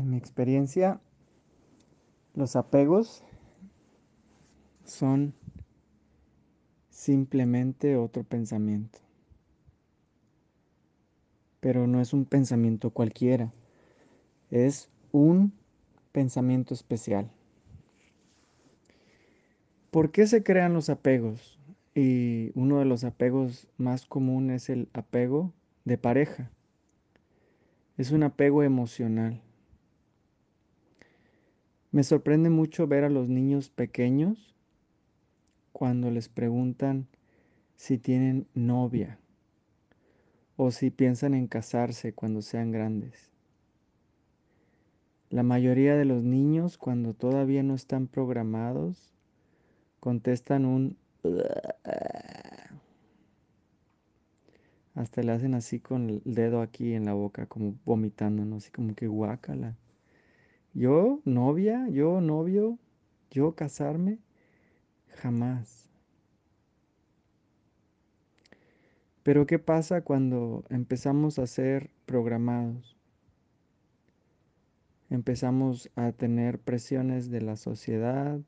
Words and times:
En 0.00 0.08
mi 0.08 0.16
experiencia, 0.16 0.98
los 2.32 2.56
apegos 2.56 3.22
son 4.82 5.34
simplemente 6.88 7.96
otro 7.96 8.24
pensamiento. 8.24 8.98
Pero 11.60 11.86
no 11.86 12.00
es 12.00 12.14
un 12.14 12.24
pensamiento 12.24 12.88
cualquiera, 12.88 13.52
es 14.50 14.88
un 15.12 15.52
pensamiento 16.12 16.72
especial. 16.72 17.30
¿Por 19.90 20.12
qué 20.12 20.26
se 20.26 20.42
crean 20.42 20.72
los 20.72 20.88
apegos? 20.88 21.58
Y 21.94 22.52
uno 22.54 22.78
de 22.78 22.86
los 22.86 23.04
apegos 23.04 23.68
más 23.76 24.06
comunes 24.06 24.62
es 24.62 24.70
el 24.70 24.88
apego 24.94 25.52
de 25.84 25.98
pareja. 25.98 26.50
Es 27.98 28.12
un 28.12 28.22
apego 28.22 28.62
emocional. 28.62 29.42
Me 31.92 32.04
sorprende 32.04 32.50
mucho 32.50 32.86
ver 32.86 33.02
a 33.02 33.10
los 33.10 33.28
niños 33.28 33.68
pequeños 33.68 34.54
cuando 35.72 36.10
les 36.10 36.28
preguntan 36.28 37.08
si 37.74 37.98
tienen 37.98 38.46
novia 38.54 39.18
o 40.56 40.70
si 40.70 40.90
piensan 40.90 41.34
en 41.34 41.48
casarse 41.48 42.12
cuando 42.12 42.42
sean 42.42 42.70
grandes. 42.70 43.32
La 45.30 45.42
mayoría 45.42 45.96
de 45.96 46.04
los 46.04 46.22
niños 46.22 46.78
cuando 46.78 47.14
todavía 47.14 47.62
no 47.62 47.74
están 47.74 48.06
programados 48.06 49.12
contestan 49.98 50.66
un 50.66 50.96
hasta 54.94 55.22
le 55.22 55.32
hacen 55.32 55.54
así 55.54 55.80
con 55.80 56.10
el 56.10 56.22
dedo 56.24 56.60
aquí 56.60 56.94
en 56.94 57.04
la 57.04 57.14
boca 57.14 57.46
como 57.46 57.74
vomitando, 57.84 58.44
¿no? 58.44 58.56
Así 58.56 58.70
como 58.70 58.94
que 58.94 59.06
guácala. 59.06 59.76
Yo, 60.72 61.20
novia, 61.24 61.88
yo, 61.88 62.20
novio, 62.20 62.78
yo 63.30 63.54
casarme, 63.54 64.18
jamás. 65.08 65.88
Pero 69.22 69.46
¿qué 69.46 69.58
pasa 69.58 70.02
cuando 70.02 70.64
empezamos 70.70 71.38
a 71.38 71.46
ser 71.46 71.90
programados? 72.06 72.96
Empezamos 75.10 75.90
a 75.96 76.12
tener 76.12 76.60
presiones 76.60 77.30
de 77.30 77.40
la 77.40 77.56
sociedad, 77.56 78.40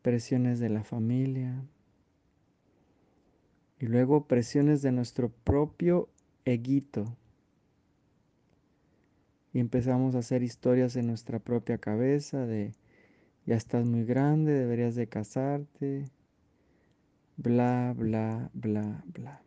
presiones 0.00 0.60
de 0.60 0.68
la 0.68 0.84
familia 0.84 1.64
y 3.80 3.86
luego 3.86 4.28
presiones 4.28 4.80
de 4.80 4.92
nuestro 4.92 5.28
propio 5.28 6.08
eguito. 6.44 7.16
Y 9.52 9.60
empezamos 9.60 10.14
a 10.14 10.20
hacer 10.20 10.42
historias 10.42 10.96
en 10.96 11.06
nuestra 11.06 11.38
propia 11.38 11.78
cabeza 11.78 12.46
de 12.46 12.74
ya 13.44 13.56
estás 13.56 13.84
muy 13.84 14.04
grande, 14.04 14.52
deberías 14.52 14.94
de 14.94 15.08
casarte, 15.08 16.10
bla, 17.36 17.94
bla, 17.96 18.50
bla, 18.54 19.04
bla. 19.06 19.42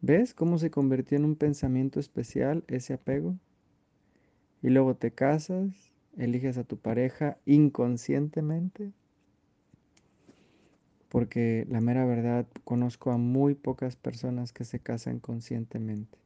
¿Ves 0.00 0.32
cómo 0.32 0.58
se 0.58 0.70
convirtió 0.70 1.18
en 1.18 1.24
un 1.24 1.36
pensamiento 1.36 2.00
especial 2.00 2.64
ese 2.68 2.94
apego? 2.94 3.36
Y 4.62 4.70
luego 4.70 4.96
te 4.96 5.10
casas, 5.12 5.92
eliges 6.16 6.56
a 6.56 6.64
tu 6.64 6.78
pareja 6.78 7.36
inconscientemente. 7.46 8.92
Porque 11.08 11.66
la 11.68 11.80
mera 11.80 12.04
verdad, 12.04 12.46
conozco 12.64 13.10
a 13.10 13.18
muy 13.18 13.54
pocas 13.54 13.96
personas 13.96 14.52
que 14.52 14.64
se 14.64 14.80
casan 14.80 15.20
conscientemente. 15.20 16.18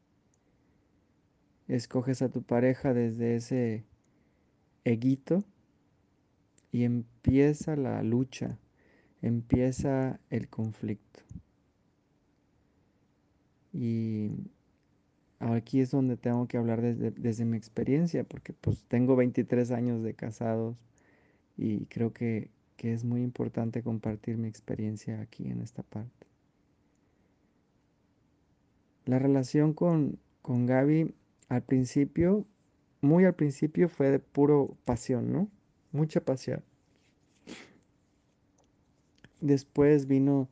Escoges 1.75 2.23
a 2.23 2.31
tu 2.31 2.43
pareja 2.43 2.93
desde 2.95 3.37
ese 3.37 3.85
eguito 4.85 5.45
y 6.71 6.85
empieza 6.85 7.77
la 7.77 8.03
lucha 8.03 8.59
empieza 9.23 10.21
el 10.31 10.49
conflicto. 10.49 11.21
Y 13.73 14.31
aquí 15.39 15.81
es 15.81 15.91
donde 15.91 16.17
tengo 16.17 16.47
que 16.47 16.59
hablar 16.59 16.83
desde, 16.83 17.45
mi 17.45 17.57
experiencia, 17.57 18.25
porque 18.25 18.53
pues 18.53 18.85
tengo 18.85 19.17
23 19.17 19.71
años 19.71 20.03
de 20.03 20.15
casados 20.15 20.77
y 21.57 21.87
creo 21.87 22.13
que, 22.13 22.51
que 22.77 22.93
es 22.93 23.05
muy 23.05 23.23
importante 23.23 23.83
compartir 23.83 24.37
mi 24.37 24.49
experiencia 24.49 25.21
aquí 25.21 25.49
en 25.49 25.63
esta 25.63 25.83
parte. 25.83 26.27
La 29.07 29.19
relación 29.19 29.73
con, 29.73 30.19
con 30.43 30.67
Gaby 30.67 31.15
al 31.53 31.61
principio, 31.61 32.47
muy 33.03 33.27
al 33.27 33.35
principio 33.35 33.91
fue 33.91 34.11
de 34.11 34.19
puro 34.19 34.75
pasión, 34.87 35.35
¿no? 35.35 35.51
Mucha 35.93 36.23
pasión. 36.23 36.63
Después 39.43 40.07
vino 40.07 40.49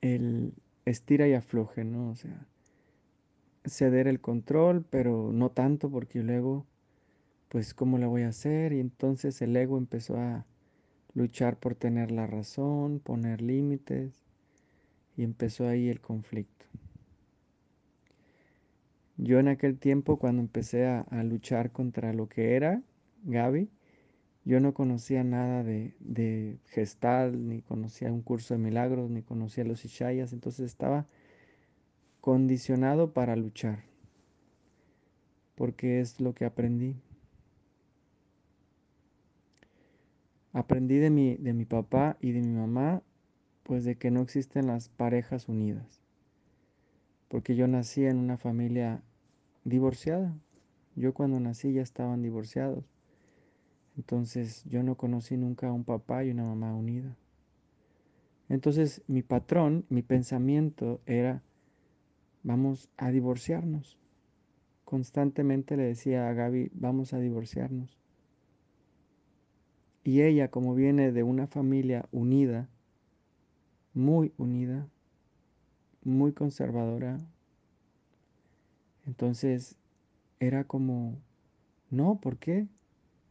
el 0.00 0.52
estira 0.84 1.26
y 1.26 1.34
afloje, 1.34 1.82
¿no? 1.82 2.10
O 2.10 2.14
sea, 2.14 2.46
ceder 3.64 4.06
el 4.06 4.20
control, 4.20 4.84
pero 4.88 5.32
no 5.32 5.50
tanto 5.50 5.90
porque 5.90 6.22
luego, 6.22 6.64
pues, 7.48 7.74
¿cómo 7.74 7.98
la 7.98 8.06
voy 8.06 8.22
a 8.22 8.28
hacer? 8.28 8.72
Y 8.74 8.78
entonces 8.78 9.42
el 9.42 9.56
ego 9.56 9.78
empezó 9.78 10.16
a 10.16 10.46
luchar 11.14 11.56
por 11.56 11.74
tener 11.74 12.12
la 12.12 12.28
razón, 12.28 13.00
poner 13.00 13.42
límites, 13.42 14.12
y 15.16 15.24
empezó 15.24 15.66
ahí 15.66 15.88
el 15.88 16.00
conflicto. 16.00 16.66
Yo 19.20 19.40
en 19.40 19.48
aquel 19.48 19.78
tiempo, 19.78 20.16
cuando 20.16 20.40
empecé 20.40 20.86
a, 20.86 21.04
luchar 21.24 21.72
contra 21.72 22.12
lo 22.12 22.28
que 22.28 22.54
era 22.54 22.82
Gaby, 23.24 23.68
yo 24.44 24.60
no 24.60 24.74
conocía 24.74 25.24
nada 25.24 25.64
de, 25.64 26.58
gestal, 26.66 27.48
ni 27.48 27.60
conocía 27.62 28.12
un 28.12 28.22
curso 28.22 28.54
de 28.54 28.60
milagros, 28.60 29.10
ni 29.10 29.22
conocía 29.22 29.64
los 29.64 29.84
Ishayas, 29.84 30.32
entonces 30.32 30.66
estaba 30.66 31.06
condicionado 32.20 33.12
para 33.12 33.34
luchar, 33.34 33.82
porque 35.56 35.98
es 36.00 36.20
lo 36.20 36.32
que 36.32 36.44
aprendí. 36.44 36.94
Aprendí 40.52 40.98
de 40.98 41.10
mi, 41.10 41.36
de 41.36 41.54
mi 41.54 41.64
papá 41.64 42.16
y 42.20 42.30
de 42.30 42.40
mi 42.40 42.52
mamá, 42.52 43.02
pues 43.64 43.84
de 43.84 43.96
que 43.96 44.12
no 44.12 44.22
existen 44.22 44.68
las 44.68 44.88
parejas 44.88 45.48
unidas, 45.48 46.02
porque 47.26 47.56
yo 47.56 47.66
nací 47.66 48.06
en 48.06 48.18
una 48.18 48.38
familia 48.38 49.02
divorciada. 49.68 50.36
Yo 50.96 51.14
cuando 51.14 51.38
nací 51.40 51.72
ya 51.72 51.82
estaban 51.82 52.22
divorciados. 52.22 52.84
Entonces 53.96 54.64
yo 54.64 54.82
no 54.82 54.96
conocí 54.96 55.36
nunca 55.36 55.68
a 55.68 55.72
un 55.72 55.84
papá 55.84 56.24
y 56.24 56.30
una 56.30 56.44
mamá 56.44 56.74
unida. 56.74 57.16
Entonces 58.48 59.02
mi 59.06 59.22
patrón, 59.22 59.84
mi 59.88 60.02
pensamiento 60.02 61.00
era, 61.06 61.42
vamos 62.42 62.88
a 62.96 63.10
divorciarnos. 63.10 63.98
Constantemente 64.84 65.76
le 65.76 65.84
decía 65.84 66.28
a 66.28 66.32
Gaby, 66.32 66.70
vamos 66.72 67.12
a 67.12 67.18
divorciarnos. 67.18 67.98
Y 70.02 70.22
ella, 70.22 70.50
como 70.50 70.74
viene 70.74 71.12
de 71.12 71.22
una 71.22 71.46
familia 71.46 72.08
unida, 72.10 72.70
muy 73.92 74.32
unida, 74.38 74.88
muy 76.02 76.32
conservadora, 76.32 77.18
entonces 79.08 79.74
era 80.38 80.64
como, 80.64 81.18
no, 81.90 82.20
¿por 82.20 82.36
qué? 82.36 82.68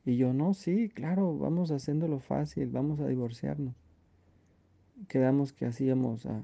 Y 0.05 0.17
yo, 0.17 0.33
no, 0.33 0.55
sí, 0.55 0.89
claro, 0.89 1.37
vamos 1.37 1.69
haciéndolo 1.69 2.19
fácil, 2.19 2.69
vamos 2.69 2.99
a 2.99 3.07
divorciarnos. 3.07 3.75
Quedamos 5.07 5.53
que 5.53 5.67
hacíamos 5.67 6.25
a, 6.25 6.43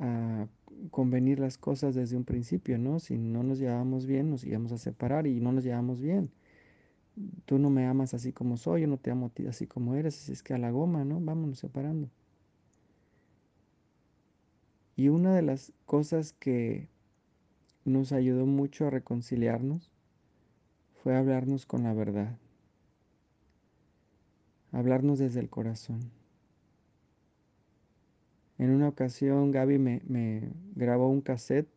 a, 0.00 0.46
convenir 0.90 1.40
las 1.40 1.56
cosas 1.56 1.94
desde 1.94 2.16
un 2.16 2.24
principio, 2.24 2.76
¿no? 2.76 3.00
Si 3.00 3.16
no 3.16 3.42
nos 3.42 3.58
llevábamos 3.58 4.04
bien, 4.04 4.28
nos 4.28 4.44
íbamos 4.44 4.72
a 4.72 4.78
separar 4.78 5.26
y 5.26 5.40
no 5.40 5.50
nos 5.50 5.64
llevamos 5.64 6.02
bien. 6.02 6.30
Tú 7.46 7.58
no 7.58 7.70
me 7.70 7.86
amas 7.86 8.12
así 8.12 8.32
como 8.32 8.58
soy, 8.58 8.82
yo 8.82 8.86
no 8.86 8.98
te 8.98 9.10
amo 9.10 9.30
a 9.34 9.48
así 9.48 9.66
como 9.66 9.94
eres, 9.94 10.18
así 10.18 10.32
es 10.32 10.42
que 10.42 10.52
a 10.52 10.58
la 10.58 10.70
goma, 10.70 11.04
¿no? 11.06 11.20
Vámonos 11.20 11.58
separando. 11.58 12.10
Y 14.96 15.08
una 15.08 15.34
de 15.34 15.42
las 15.42 15.72
cosas 15.86 16.32
que 16.34 16.88
nos 17.84 18.12
ayudó 18.12 18.46
mucho 18.46 18.86
a 18.86 18.90
reconciliarnos 18.90 19.90
fue 21.02 21.16
hablarnos 21.16 21.66
con 21.66 21.82
la 21.82 21.92
verdad, 21.92 22.38
hablarnos 24.72 25.18
desde 25.18 25.40
el 25.40 25.50
corazón. 25.50 26.10
En 28.56 28.70
una 28.70 28.88
ocasión 28.88 29.50
Gaby 29.50 29.78
me, 29.78 30.52
grabó 30.74 31.08
un 31.08 31.20
cassette 31.20 31.68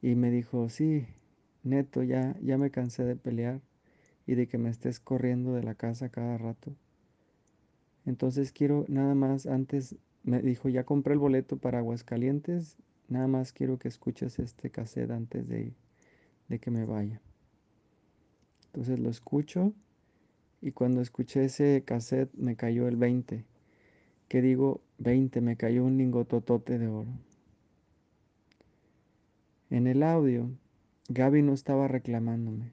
y 0.00 0.14
me 0.14 0.30
dijo, 0.30 0.68
sí, 0.68 1.06
neto, 1.62 2.02
ya, 2.02 2.36
ya 2.40 2.56
me 2.56 2.70
cansé 2.70 3.04
de 3.04 3.16
pelear 3.16 3.60
y 4.26 4.34
de 4.34 4.46
que 4.46 4.58
me 4.58 4.70
estés 4.70 4.98
corriendo 4.98 5.52
de 5.54 5.62
la 5.62 5.74
casa 5.74 6.08
cada 6.08 6.38
rato. 6.38 6.74
Entonces 8.06 8.52
quiero 8.52 8.86
nada 8.88 9.14
más, 9.14 9.46
antes 9.46 9.96
me 10.22 10.40
dijo, 10.40 10.68
ya 10.68 10.84
compré 10.84 11.12
el 11.14 11.18
boleto 11.18 11.58
para 11.58 11.78
Aguascalientes, 11.78 12.78
nada 13.12 13.28
más 13.28 13.52
quiero 13.52 13.78
que 13.78 13.88
escuches 13.88 14.38
este 14.38 14.70
cassette 14.70 15.10
antes 15.10 15.46
de, 15.48 15.74
de 16.48 16.58
que 16.58 16.70
me 16.70 16.84
vaya. 16.84 17.20
Entonces 18.66 18.98
lo 18.98 19.10
escucho 19.10 19.72
y 20.60 20.72
cuando 20.72 21.00
escuché 21.00 21.44
ese 21.44 21.82
cassette 21.84 22.32
me 22.34 22.56
cayó 22.56 22.88
el 22.88 22.96
20. 22.96 23.44
¿Qué 24.28 24.40
digo? 24.40 24.80
20, 24.98 25.40
me 25.40 25.56
cayó 25.56 25.84
un 25.84 25.98
lingototote 25.98 26.78
de 26.78 26.88
oro. 26.88 27.10
En 29.68 29.86
el 29.86 30.02
audio, 30.02 30.50
Gaby 31.08 31.42
no 31.42 31.52
estaba 31.52 31.88
reclamándome. 31.88 32.72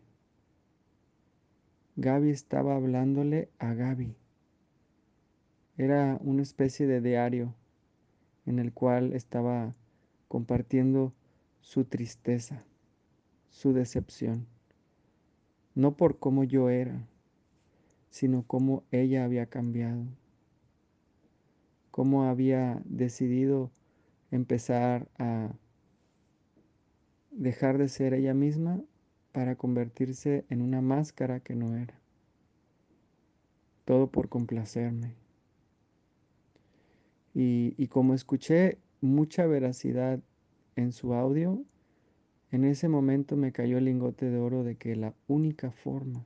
Gaby 1.97 2.29
estaba 2.29 2.75
hablándole 2.75 3.49
a 3.59 3.73
Gaby. 3.73 4.15
Era 5.77 6.17
una 6.21 6.43
especie 6.43 6.87
de 6.87 7.01
diario 7.01 7.55
en 8.45 8.59
el 8.59 8.71
cual 8.71 9.13
estaba 9.13 9.75
compartiendo 10.29 11.11
su 11.59 11.83
tristeza, 11.83 12.63
su 13.49 13.73
decepción, 13.73 14.47
no 15.75 15.97
por 15.97 16.19
cómo 16.19 16.45
yo 16.45 16.69
era, 16.69 17.05
sino 18.09 18.43
cómo 18.47 18.83
ella 18.91 19.25
había 19.25 19.47
cambiado, 19.47 20.05
cómo 21.91 22.23
había 22.23 22.81
decidido 22.85 23.71
empezar 24.31 25.09
a 25.17 25.51
dejar 27.31 27.77
de 27.77 27.89
ser 27.89 28.13
ella 28.13 28.33
misma 28.33 28.81
para 29.31 29.55
convertirse 29.55 30.45
en 30.49 30.61
una 30.61 30.81
máscara 30.81 31.39
que 31.39 31.55
no 31.55 31.75
era. 31.75 31.99
Todo 33.85 34.07
por 34.07 34.29
complacerme. 34.29 35.15
Y, 37.33 37.87
como 37.87 38.13
escuché 38.13 38.79
mucha 39.01 39.45
veracidad 39.45 40.19
en 40.75 40.91
su 40.91 41.13
audio, 41.13 41.63
en 42.51 42.65
ese 42.65 42.89
momento 42.89 43.35
me 43.35 43.51
cayó 43.51 43.77
el 43.77 43.85
lingote 43.85 44.29
de 44.29 44.39
oro 44.39 44.63
de 44.63 44.75
que 44.75 44.95
la 44.95 45.13
única 45.27 45.71
forma 45.71 46.25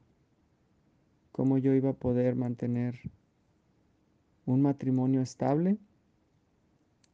como 1.33 1.57
yo 1.57 1.73
iba 1.73 1.89
a 1.89 1.93
poder 1.93 2.35
mantener 2.35 2.99
un 4.45 4.61
matrimonio 4.61 5.21
estable 5.21 5.79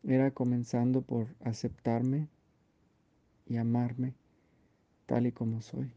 era 0.04 0.32
comenzando 0.32 1.02
por 1.02 1.28
aceptarme 1.40 2.28
y 3.48 3.56
amarme 3.56 4.14
tal 5.06 5.26
y 5.26 5.32
como 5.32 5.62
soy. 5.62 5.94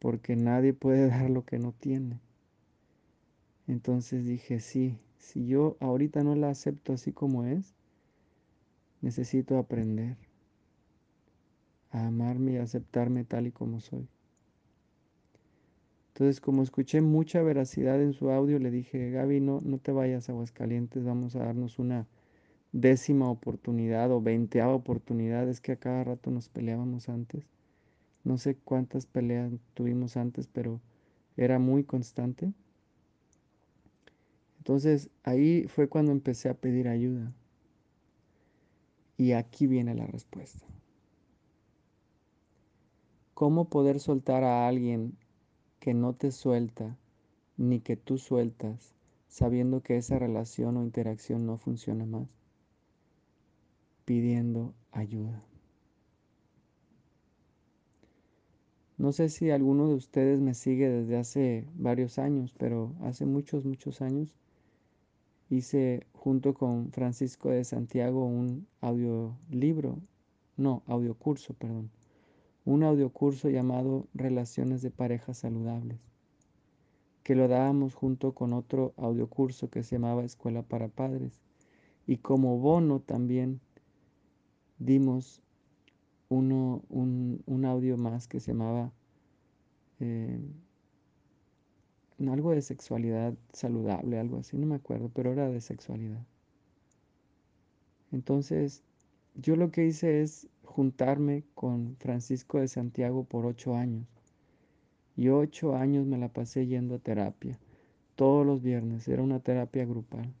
Porque 0.00 0.34
nadie 0.34 0.72
puede 0.72 1.08
dar 1.08 1.30
lo 1.30 1.44
que 1.44 1.60
no 1.60 1.72
tiene. 1.72 2.18
Entonces 3.68 4.24
dije, 4.24 4.58
sí, 4.58 4.98
si 5.20 5.46
yo 5.46 5.76
ahorita 5.80 6.24
no 6.24 6.34
la 6.34 6.50
acepto 6.50 6.92
así 6.92 7.12
como 7.12 7.44
es, 7.44 7.76
necesito 9.02 9.58
aprender 9.58 10.16
a 11.90 12.06
amarme 12.06 12.52
y 12.52 12.56
aceptarme 12.56 13.24
tal 13.24 13.46
y 13.46 13.52
como 13.52 13.80
soy. 13.80 14.08
Entonces, 16.08 16.40
como 16.40 16.62
escuché 16.62 17.00
mucha 17.00 17.42
veracidad 17.42 18.02
en 18.02 18.12
su 18.12 18.30
audio, 18.30 18.58
le 18.58 18.70
dije, 18.70 19.10
Gaby, 19.10 19.40
no, 19.40 19.60
no 19.62 19.78
te 19.78 19.92
vayas 19.92 20.28
a 20.28 20.32
Aguascalientes, 20.32 21.04
vamos 21.04 21.36
a 21.36 21.44
darnos 21.44 21.78
una 21.78 22.06
décima 22.72 23.30
oportunidad 23.30 24.10
o 24.10 24.20
veinteava 24.20 24.74
oportunidad. 24.74 25.48
Es 25.48 25.60
que 25.60 25.72
a 25.72 25.76
cada 25.76 26.04
rato 26.04 26.30
nos 26.30 26.48
peleábamos 26.48 27.08
antes. 27.08 27.46
No 28.24 28.38
sé 28.38 28.56
cuántas 28.56 29.06
peleas 29.06 29.52
tuvimos 29.74 30.16
antes, 30.16 30.46
pero 30.46 30.80
era 31.36 31.58
muy 31.58 31.84
constante. 31.84 32.52
Entonces 34.60 35.08
ahí 35.24 35.64
fue 35.68 35.88
cuando 35.88 36.12
empecé 36.12 36.50
a 36.50 36.54
pedir 36.54 36.86
ayuda. 36.86 37.32
Y 39.16 39.32
aquí 39.32 39.66
viene 39.66 39.94
la 39.94 40.06
respuesta. 40.06 40.66
¿Cómo 43.32 43.70
poder 43.70 44.00
soltar 44.00 44.44
a 44.44 44.68
alguien 44.68 45.16
que 45.78 45.94
no 45.94 46.12
te 46.12 46.30
suelta 46.30 46.98
ni 47.56 47.80
que 47.80 47.96
tú 47.96 48.18
sueltas 48.18 48.94
sabiendo 49.28 49.80
que 49.80 49.96
esa 49.96 50.18
relación 50.18 50.76
o 50.76 50.82
interacción 50.82 51.46
no 51.46 51.56
funciona 51.56 52.04
más? 52.04 52.28
Pidiendo 54.04 54.74
ayuda. 54.92 55.42
No 58.98 59.12
sé 59.12 59.30
si 59.30 59.50
alguno 59.50 59.88
de 59.88 59.94
ustedes 59.94 60.38
me 60.38 60.52
sigue 60.52 60.90
desde 60.90 61.16
hace 61.16 61.66
varios 61.76 62.18
años, 62.18 62.54
pero 62.58 62.94
hace 63.00 63.24
muchos, 63.24 63.64
muchos 63.64 64.02
años 64.02 64.34
hice 65.50 66.06
junto 66.14 66.54
con 66.54 66.92
Francisco 66.92 67.50
de 67.50 67.64
Santiago 67.64 68.24
un 68.24 68.66
audiolibro, 68.80 69.98
no, 70.56 70.82
audiocurso, 70.86 71.54
perdón, 71.54 71.90
un 72.64 72.84
audiocurso 72.84 73.50
llamado 73.50 74.06
Relaciones 74.14 74.80
de 74.80 74.90
Parejas 74.92 75.38
Saludables, 75.38 75.98
que 77.24 77.34
lo 77.34 77.48
dábamos 77.48 77.94
junto 77.94 78.32
con 78.32 78.52
otro 78.52 78.94
audiocurso 78.96 79.70
que 79.70 79.82
se 79.82 79.96
llamaba 79.96 80.24
Escuela 80.24 80.62
para 80.62 80.88
Padres. 80.88 81.32
Y 82.06 82.18
como 82.18 82.58
bono 82.58 83.00
también 83.00 83.60
dimos 84.78 85.42
uno, 86.28 86.82
un, 86.88 87.42
un 87.46 87.64
audio 87.64 87.96
más 87.96 88.28
que 88.28 88.40
se 88.40 88.52
llamaba 88.52 88.92
eh, 89.98 90.40
algo 92.28 92.50
de 92.50 92.62
sexualidad 92.62 93.34
saludable, 93.52 94.18
algo 94.18 94.38
así, 94.38 94.56
no 94.58 94.66
me 94.66 94.74
acuerdo, 94.74 95.10
pero 95.14 95.32
era 95.32 95.48
de 95.48 95.60
sexualidad. 95.60 96.24
Entonces, 98.12 98.82
yo 99.34 99.56
lo 99.56 99.70
que 99.70 99.86
hice 99.86 100.22
es 100.22 100.48
juntarme 100.64 101.44
con 101.54 101.96
Francisco 101.96 102.58
de 102.58 102.68
Santiago 102.68 103.24
por 103.24 103.46
ocho 103.46 103.76
años. 103.76 104.06
Y 105.16 105.28
ocho 105.28 105.76
años 105.76 106.06
me 106.06 106.18
la 106.18 106.28
pasé 106.28 106.66
yendo 106.66 106.96
a 106.96 106.98
terapia. 106.98 107.58
Todos 108.16 108.46
los 108.46 108.62
viernes 108.62 109.08
era 109.08 109.22
una 109.22 109.40
terapia 109.40 109.84
grupal. 109.84 110.32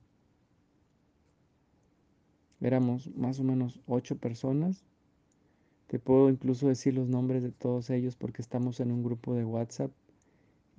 Éramos 2.60 3.14
más 3.16 3.40
o 3.40 3.44
menos 3.44 3.80
ocho 3.86 4.16
personas. 4.16 4.84
Te 5.86 5.98
puedo 5.98 6.28
incluso 6.28 6.68
decir 6.68 6.94
los 6.94 7.08
nombres 7.08 7.42
de 7.42 7.52
todos 7.52 7.90
ellos 7.90 8.16
porque 8.16 8.42
estamos 8.42 8.80
en 8.80 8.92
un 8.92 9.02
grupo 9.02 9.34
de 9.34 9.44
WhatsApp 9.44 9.90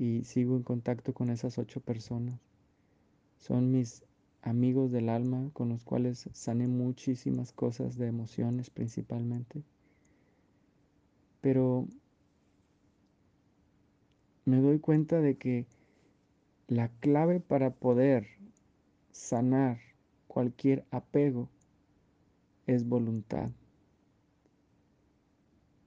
y 0.01 0.23
sigo 0.23 0.57
en 0.57 0.63
contacto 0.63 1.13
con 1.13 1.29
esas 1.29 1.59
ocho 1.59 1.79
personas. 1.79 2.39
Son 3.37 3.71
mis 3.71 4.03
amigos 4.41 4.91
del 4.91 5.09
alma 5.09 5.51
con 5.53 5.69
los 5.69 5.83
cuales 5.83 6.27
sané 6.33 6.67
muchísimas 6.67 7.51
cosas 7.51 7.99
de 7.99 8.07
emociones 8.07 8.71
principalmente. 8.71 9.61
Pero 11.39 11.87
me 14.45 14.59
doy 14.59 14.79
cuenta 14.79 15.21
de 15.21 15.37
que 15.37 15.67
la 16.67 16.89
clave 16.99 17.39
para 17.39 17.69
poder 17.69 18.25
sanar 19.11 19.81
cualquier 20.27 20.83
apego 20.89 21.47
es 22.65 22.89
voluntad. 22.89 23.51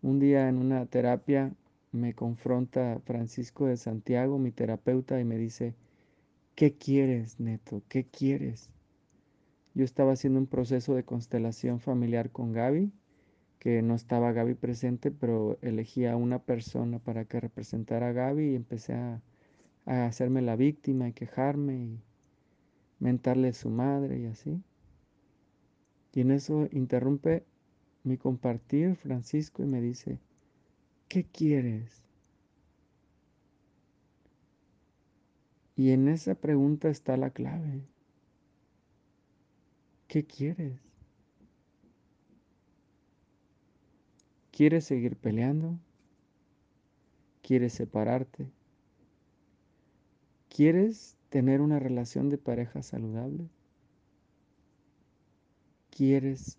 Un 0.02 0.20
día 0.20 0.48
en 0.48 0.58
una 0.58 0.86
terapia 0.86 1.52
me 1.94 2.12
confronta 2.12 3.00
Francisco 3.04 3.66
de 3.66 3.76
Santiago, 3.76 4.38
mi 4.38 4.50
terapeuta, 4.50 5.20
y 5.20 5.24
me 5.24 5.38
dice, 5.38 5.74
¿qué 6.56 6.76
quieres, 6.76 7.38
Neto? 7.38 7.82
¿Qué 7.88 8.04
quieres? 8.04 8.68
Yo 9.74 9.84
estaba 9.84 10.12
haciendo 10.12 10.40
un 10.40 10.48
proceso 10.48 10.94
de 10.94 11.04
constelación 11.04 11.78
familiar 11.78 12.30
con 12.30 12.52
Gaby, 12.52 12.92
que 13.60 13.80
no 13.80 13.94
estaba 13.94 14.32
Gaby 14.32 14.54
presente, 14.54 15.12
pero 15.12 15.56
elegí 15.62 16.04
a 16.06 16.16
una 16.16 16.40
persona 16.40 16.98
para 16.98 17.26
que 17.26 17.40
representara 17.40 18.08
a 18.08 18.12
Gaby 18.12 18.50
y 18.50 18.56
empecé 18.56 18.94
a, 18.94 19.22
a 19.86 20.06
hacerme 20.06 20.42
la 20.42 20.56
víctima 20.56 21.08
y 21.08 21.12
quejarme 21.12 21.76
y 21.76 22.00
mentarle 22.98 23.48
a 23.48 23.52
su 23.52 23.70
madre 23.70 24.18
y 24.18 24.26
así. 24.26 24.60
Y 26.12 26.22
en 26.22 26.32
eso 26.32 26.68
interrumpe 26.72 27.44
mi 28.02 28.18
compartir 28.18 28.96
Francisco 28.96 29.62
y 29.62 29.66
me 29.66 29.80
dice, 29.80 30.18
¿qué 31.08 31.24
quieres? 31.24 32.02
Y 35.76 35.90
en 35.90 36.08
esa 36.08 36.34
pregunta 36.34 36.88
está 36.88 37.16
la 37.16 37.30
clave. 37.30 37.82
¿Qué 40.06 40.24
quieres? 40.24 40.80
¿Quieres 44.52 44.84
seguir 44.84 45.16
peleando? 45.16 45.76
¿Quieres 47.42 47.72
separarte? 47.72 48.46
¿Quieres 50.48 51.16
tener 51.28 51.60
una 51.60 51.80
relación 51.80 52.30
de 52.30 52.38
pareja 52.38 52.82
saludable? 52.82 53.48
¿Quieres 55.90 56.58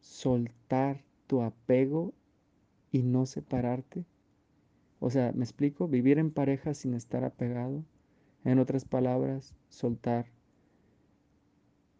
soltar 0.00 1.02
tu 1.26 1.40
apego 1.40 2.12
y 2.92 3.02
no 3.02 3.26
separarte? 3.26 4.04
O 5.00 5.10
sea, 5.10 5.32
¿me 5.32 5.42
explico? 5.42 5.88
Vivir 5.88 6.18
en 6.18 6.30
pareja 6.30 6.74
sin 6.74 6.94
estar 6.94 7.24
apegado. 7.24 7.82
En 8.44 8.60
otras 8.60 8.84
palabras, 8.84 9.54
soltar 9.68 10.26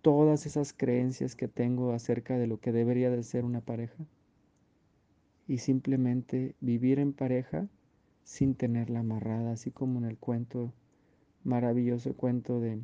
todas 0.03 0.47
esas 0.47 0.73
creencias 0.73 1.35
que 1.35 1.49
tengo 1.49 1.93
acerca 1.93 2.37
de 2.37 2.47
lo 2.47 2.61
que 2.61 2.73
debería 2.73 3.11
de 3.11 3.23
ser 3.23 3.45
una 3.45 3.61
pareja 3.61 4.05
y 5.49 5.59
simplemente 5.59 6.55
vivir 6.61 6.99
en 6.99 7.13
pareja 7.13 7.69
sin 8.25 8.55
tenerla 8.55 9.01
amarrada, 9.01 9.53
así 9.53 9.71
como 9.71 9.99
en 9.99 10.05
el 10.05 10.19
cuento, 10.19 10.73
maravilloso 11.45 12.15
cuento 12.15 12.61
de 12.61 12.81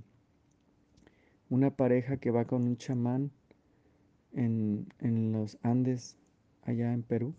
una 1.50 1.71
pareja 1.71 2.17
que 2.19 2.31
va 2.31 2.45
con 2.45 2.62
un 2.62 2.77
chamán 2.77 3.31
en, 4.33 4.87
en 5.00 5.33
los 5.33 5.59
Andes, 5.62 6.17
allá 6.62 6.93
en 6.93 7.03
Perú. 7.03 7.35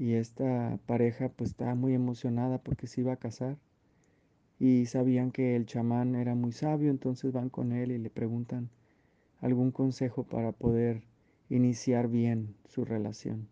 Y 0.00 0.14
esta 0.14 0.78
pareja 0.86 1.28
pues 1.28 1.50
estaba 1.50 1.74
muy 1.74 1.92
emocionada 1.92 2.56
porque 2.56 2.86
se 2.86 3.02
iba 3.02 3.12
a 3.12 3.18
casar 3.18 3.58
y 4.58 4.86
sabían 4.86 5.30
que 5.30 5.56
el 5.56 5.66
chamán 5.66 6.14
era 6.14 6.34
muy 6.34 6.52
sabio, 6.52 6.90
entonces 6.90 7.32
van 7.32 7.50
con 7.50 7.72
él 7.72 7.92
y 7.92 7.98
le 7.98 8.08
preguntan 8.08 8.70
algún 9.40 9.72
consejo 9.72 10.24
para 10.24 10.52
poder 10.52 11.02
iniciar 11.50 12.08
bien 12.08 12.54
su 12.64 12.86
relación 12.86 13.46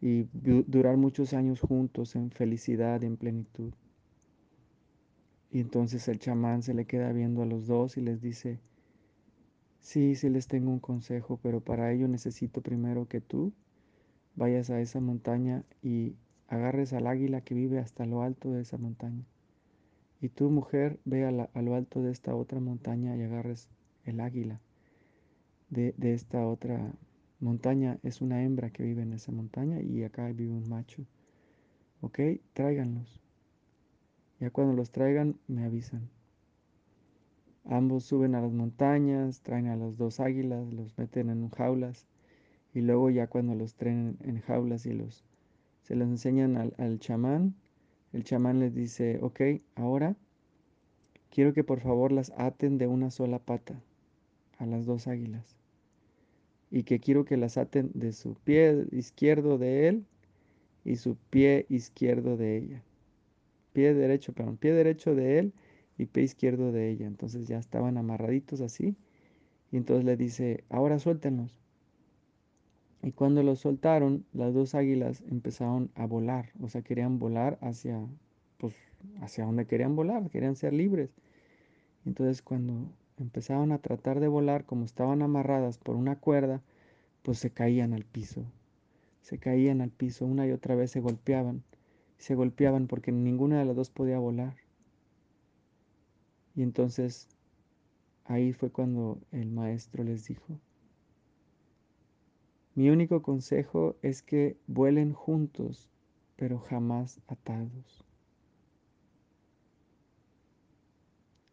y 0.00 0.26
durar 0.32 0.96
muchos 0.96 1.32
años 1.32 1.60
juntos 1.60 2.16
en 2.16 2.32
felicidad 2.32 3.04
en 3.04 3.16
plenitud. 3.16 3.72
Y 5.52 5.60
entonces 5.60 6.08
el 6.08 6.18
chamán 6.18 6.64
se 6.64 6.74
le 6.74 6.86
queda 6.86 7.12
viendo 7.12 7.42
a 7.42 7.46
los 7.46 7.68
dos 7.68 7.96
y 7.98 8.00
les 8.00 8.20
dice, 8.20 8.58
sí, 9.78 10.16
sí 10.16 10.28
les 10.28 10.48
tengo 10.48 10.72
un 10.72 10.80
consejo, 10.80 11.38
pero 11.40 11.60
para 11.60 11.92
ello 11.92 12.08
necesito 12.08 12.62
primero 12.62 13.06
que 13.06 13.20
tú 13.20 13.52
vayas 14.36 14.70
a 14.70 14.80
esa 14.80 15.00
montaña 15.00 15.64
y 15.82 16.14
agarres 16.48 16.92
al 16.92 17.06
águila 17.06 17.40
que 17.40 17.54
vive 17.54 17.78
hasta 17.78 18.06
lo 18.06 18.22
alto 18.22 18.50
de 18.52 18.62
esa 18.62 18.78
montaña. 18.78 19.24
Y 20.20 20.28
tú, 20.28 20.50
mujer, 20.50 20.98
ve 21.04 21.26
a, 21.26 21.62
lo 21.62 21.74
alto 21.74 22.02
de 22.02 22.10
esta 22.10 22.34
otra 22.34 22.60
montaña 22.60 23.16
y 23.16 23.22
agarres 23.22 23.68
el 24.04 24.20
águila 24.20 24.60
de, 25.70 25.94
de 25.96 26.14
esta 26.14 26.46
otra 26.46 26.92
montaña. 27.40 27.98
Es 28.02 28.20
una 28.20 28.42
hembra 28.42 28.70
que 28.70 28.84
vive 28.84 29.02
en 29.02 29.12
esa 29.12 29.32
montaña 29.32 29.80
y 29.80 30.02
acá 30.02 30.26
vive 30.28 30.52
un 30.52 30.68
macho. 30.68 31.04
¿Ok? 32.00 32.20
Tráiganlos. 32.52 33.20
Ya 34.40 34.50
cuando 34.50 34.74
los 34.74 34.90
traigan, 34.90 35.36
me 35.46 35.64
avisan. 35.64 36.08
Ambos 37.64 38.04
suben 38.04 38.34
a 38.34 38.42
las 38.42 38.52
montañas, 38.52 39.40
traen 39.40 39.68
a 39.68 39.76
las 39.76 39.96
dos 39.96 40.20
águilas, 40.20 40.70
los 40.72 40.96
meten 40.98 41.30
en 41.30 41.48
jaulas 41.50 42.06
y 42.74 42.82
luego 42.82 43.08
ya 43.08 43.28
cuando 43.28 43.54
los 43.54 43.74
traen 43.74 44.18
en 44.22 44.40
jaulas 44.40 44.84
y 44.86 44.92
los 44.92 45.24
se 45.82 45.94
los 45.94 46.08
enseñan 46.08 46.56
al, 46.56 46.74
al 46.78 46.98
chamán, 46.98 47.54
el 48.12 48.24
chamán 48.24 48.58
les 48.58 48.74
dice, 48.74 49.18
ok, 49.20 49.40
ahora 49.74 50.16
quiero 51.30 51.52
que 51.52 51.64
por 51.64 51.80
favor 51.80 52.12
las 52.12 52.32
aten 52.36 52.78
de 52.78 52.86
una 52.86 53.10
sola 53.10 53.38
pata 53.38 53.82
a 54.58 54.66
las 54.66 54.86
dos 54.86 55.06
águilas. 55.06 55.56
Y 56.70 56.84
que 56.84 57.00
quiero 57.00 57.24
que 57.24 57.36
las 57.36 57.58
aten 57.58 57.90
de 57.94 58.12
su 58.12 58.34
pie 58.34 58.86
izquierdo 58.92 59.58
de 59.58 59.88
él 59.88 60.06
y 60.84 60.96
su 60.96 61.16
pie 61.30 61.66
izquierdo 61.68 62.36
de 62.36 62.56
ella. 62.56 62.82
Pie 63.72 63.94
derecho, 63.94 64.32
perdón, 64.32 64.56
pie 64.56 64.72
derecho 64.72 65.14
de 65.14 65.38
él 65.38 65.52
y 65.98 66.06
pie 66.06 66.22
izquierdo 66.22 66.72
de 66.72 66.90
ella. 66.90 67.06
Entonces 67.06 67.46
ya 67.46 67.58
estaban 67.58 67.98
amarraditos 67.98 68.60
así. 68.60 68.96
Y 69.70 69.76
entonces 69.76 70.04
le 70.04 70.16
dice, 70.16 70.64
ahora 70.68 70.98
suéltenlos. 70.98 71.63
Y 73.04 73.12
cuando 73.12 73.42
los 73.42 73.60
soltaron, 73.60 74.24
las 74.32 74.54
dos 74.54 74.74
águilas 74.74 75.22
empezaron 75.28 75.90
a 75.94 76.06
volar, 76.06 76.52
o 76.62 76.68
sea, 76.70 76.80
querían 76.80 77.18
volar 77.18 77.58
hacia, 77.60 78.00
pues, 78.56 78.74
hacia 79.20 79.44
donde 79.44 79.66
querían 79.66 79.94
volar, 79.94 80.30
querían 80.30 80.56
ser 80.56 80.72
libres. 80.72 81.10
Entonces 82.06 82.40
cuando 82.40 82.90
empezaban 83.18 83.72
a 83.72 83.78
tratar 83.78 84.20
de 84.20 84.28
volar, 84.28 84.64
como 84.64 84.86
estaban 84.86 85.20
amarradas 85.20 85.76
por 85.76 85.96
una 85.96 86.16
cuerda, 86.16 86.62
pues 87.22 87.38
se 87.38 87.50
caían 87.50 87.92
al 87.92 88.06
piso. 88.06 88.42
Se 89.20 89.36
caían 89.36 89.82
al 89.82 89.90
piso, 89.90 90.24
una 90.24 90.46
y 90.46 90.52
otra 90.52 90.74
vez 90.74 90.90
se 90.90 91.00
golpeaban. 91.00 91.62
Se 92.16 92.34
golpeaban 92.34 92.86
porque 92.86 93.12
ninguna 93.12 93.58
de 93.58 93.66
las 93.66 93.76
dos 93.76 93.90
podía 93.90 94.18
volar. 94.18 94.56
Y 96.56 96.62
entonces 96.62 97.28
ahí 98.24 98.54
fue 98.54 98.70
cuando 98.70 99.18
el 99.30 99.50
maestro 99.50 100.04
les 100.04 100.26
dijo, 100.26 100.58
mi 102.74 102.90
único 102.90 103.22
consejo 103.22 103.96
es 104.02 104.22
que 104.22 104.56
vuelen 104.66 105.12
juntos, 105.12 105.90
pero 106.36 106.58
jamás 106.58 107.20
atados. 107.28 108.04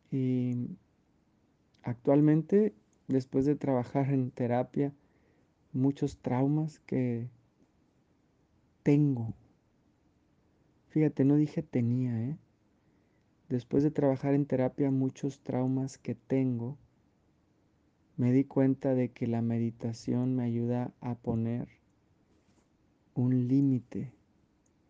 Y 0.10 0.78
actualmente, 1.84 2.74
después 3.08 3.46
de 3.46 3.56
trabajar 3.56 4.12
en 4.12 4.32
terapia, 4.32 4.94
muchos 5.74 6.18
traumas 6.18 6.80
que 6.80 7.30
tengo. 8.84 9.34
Fíjate, 10.90 11.24
no 11.24 11.36
dije 11.36 11.62
tenía, 11.62 12.20
¿eh? 12.20 12.38
Después 13.48 13.84
de 13.84 13.92
trabajar 13.92 14.34
en 14.34 14.46
terapia, 14.46 14.92
muchos 14.92 15.40
traumas 15.42 15.98
que 15.98 16.16
tengo 16.16 16.78
me 18.22 18.32
di 18.32 18.44
cuenta 18.44 18.94
de 18.94 19.10
que 19.10 19.26
la 19.26 19.42
meditación 19.42 20.36
me 20.36 20.44
ayuda 20.44 20.94
a 21.02 21.16
poner 21.16 21.68
un 23.16 23.48
límite 23.48 24.14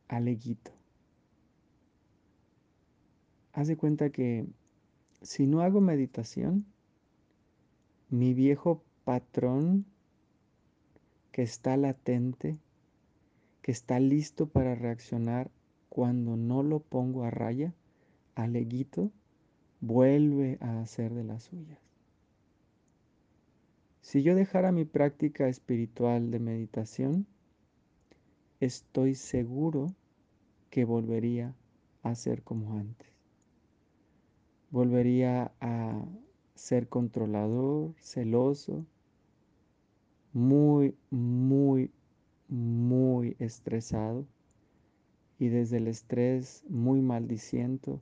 al 0.09 0.27
eguito. 0.27 0.73
Haz 3.53 3.69
de 3.69 3.77
cuenta 3.77 4.09
que 4.09 4.47
si 5.21 5.47
no 5.47 5.61
hago 5.61 5.79
meditación, 5.79 6.65
mi 8.09 8.33
viejo 8.33 8.83
patrón 9.05 9.85
que 11.31 11.43
está 11.43 11.77
latente, 11.77 12.57
que 13.61 13.71
está 13.71 14.01
listo 14.01 14.49
para 14.49 14.75
reaccionar 14.75 15.49
cuando 15.87 16.35
no 16.35 16.63
lo 16.63 16.81
pongo 16.81 17.23
a 17.23 17.31
raya, 17.31 17.73
al 18.35 18.57
eguito, 18.57 19.09
vuelve 19.79 20.57
a 20.59 20.81
hacer 20.81 21.13
de 21.13 21.23
las 21.23 21.43
suyas. 21.43 21.90
Si 24.11 24.23
yo 24.23 24.35
dejara 24.35 24.73
mi 24.73 24.83
práctica 24.83 25.47
espiritual 25.47 26.31
de 26.31 26.39
meditación, 26.39 27.25
estoy 28.59 29.15
seguro 29.15 29.95
que 30.69 30.83
volvería 30.83 31.55
a 32.03 32.13
ser 32.15 32.43
como 32.43 32.77
antes. 32.77 33.07
Volvería 34.69 35.53
a 35.61 36.03
ser 36.55 36.89
controlador, 36.89 37.93
celoso, 38.01 38.85
muy, 40.33 40.93
muy, 41.09 41.89
muy 42.49 43.37
estresado 43.39 44.27
y 45.39 45.47
desde 45.47 45.77
el 45.77 45.87
estrés 45.87 46.65
muy 46.67 47.01
maldiciento 47.01 48.01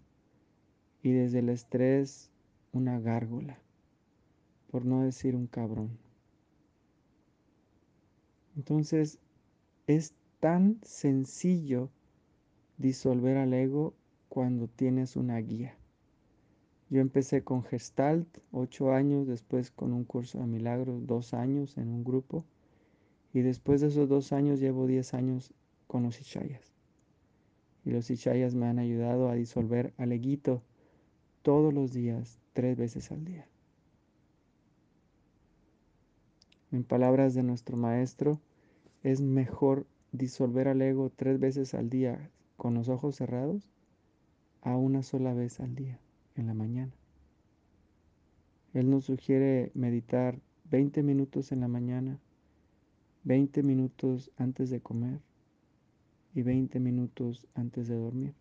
y 1.04 1.12
desde 1.12 1.38
el 1.38 1.50
estrés 1.50 2.32
una 2.72 3.00
gárgola 3.00 3.60
por 4.72 4.86
no 4.86 5.04
decir 5.04 5.36
un 5.36 5.48
cabrón. 5.48 5.90
Entonces, 8.56 9.20
es 9.88 10.14
tan 10.40 10.80
sencillo 10.84 11.90
disolver 12.78 13.38
al 13.38 13.54
ego 13.54 13.94
cuando 14.28 14.68
tienes 14.68 15.16
una 15.16 15.38
guía. 15.38 15.76
Yo 16.90 17.02
empecé 17.02 17.44
con 17.44 17.64
Gestalt, 17.64 18.28
ocho 18.52 18.92
años, 18.92 19.28
después 19.28 19.72
con 19.72 19.94
un 19.94 20.06
curso 20.06 20.40
de 20.40 20.48
milagros, 20.48 21.06
dos 21.06 21.34
años 21.34 21.78
en 21.78 21.90
un 21.90 22.04
grupo, 22.04 22.46
y 23.34 23.42
después 23.42 23.82
de 23.82 23.88
esos 23.88 24.10
dos 24.10 24.34
años 24.34 24.60
llevo 24.60 24.88
diez 24.88 25.14
años 25.14 25.54
con 25.88 26.04
los 26.04 26.20
Ichayas. 26.20 26.74
Y 27.86 27.92
los 27.92 28.10
Ichayas 28.10 28.56
me 28.56 28.66
han 28.66 28.80
ayudado 28.80 29.30
a 29.30 29.36
disolver 29.36 29.94
al 29.98 30.12
eguito 30.12 30.64
todos 31.44 31.74
los 31.74 31.94
días, 31.94 32.40
tres 32.54 32.76
veces 32.76 33.12
al 33.12 33.24
día. 33.24 33.48
En 36.72 36.84
palabras 36.84 37.34
de 37.34 37.44
nuestro 37.44 37.78
maestro, 37.78 38.40
es 39.02 39.22
mejor 39.22 39.88
disolver 40.12 40.68
al 40.68 40.82
ego 40.82 41.12
tres 41.16 41.40
veces 41.40 41.74
al 41.74 41.90
día 41.90 42.30
con 42.58 42.74
los 42.74 42.90
ojos 42.90 43.16
cerrados 43.16 43.72
a 44.62 44.76
una 44.76 45.02
sola 45.02 45.34
vez 45.34 45.60
al 45.60 45.76
día, 45.76 46.00
en 46.36 46.48
la 46.48 46.54
mañana. 46.54 46.92
Él 48.74 48.90
nos 48.90 49.06
sugiere 49.06 49.72
meditar 49.74 50.40
20 50.70 51.02
minutos 51.02 51.52
en 51.52 51.62
la 51.62 51.68
mañana, 51.68 52.20
20 53.24 53.64
minutos 53.64 54.32
antes 54.38 54.70
de 54.70 54.80
comer 54.80 55.20
y 56.36 56.44
20 56.44 56.80
minutos 56.80 57.48
antes 57.56 57.88
de 57.88 57.96
dormir. 57.96 58.34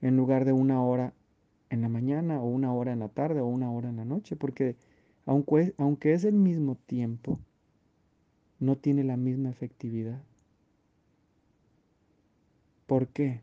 En 0.00 0.16
lugar 0.16 0.44
de 0.44 0.52
una 0.52 0.82
hora 0.82 1.12
en 1.70 1.80
la 1.80 1.88
mañana 1.88 2.40
o 2.40 2.46
una 2.46 2.74
hora 2.74 2.92
en 2.92 2.98
la 2.98 3.08
tarde 3.08 3.40
o 3.40 3.46
una 3.46 3.70
hora 3.70 3.88
en 3.88 3.96
la 3.96 4.04
noche, 4.04 4.34
porque 4.34 4.76
aunque, 5.24 6.12
es 6.12 6.24
el 6.24 6.34
mismo 6.34 6.76
tiempo, 6.86 7.38
no 8.58 8.76
tiene 8.76 9.04
la 9.04 9.16
misma 9.16 9.50
efectividad. 9.50 10.22
¿Por 12.86 13.08
qué? 13.08 13.40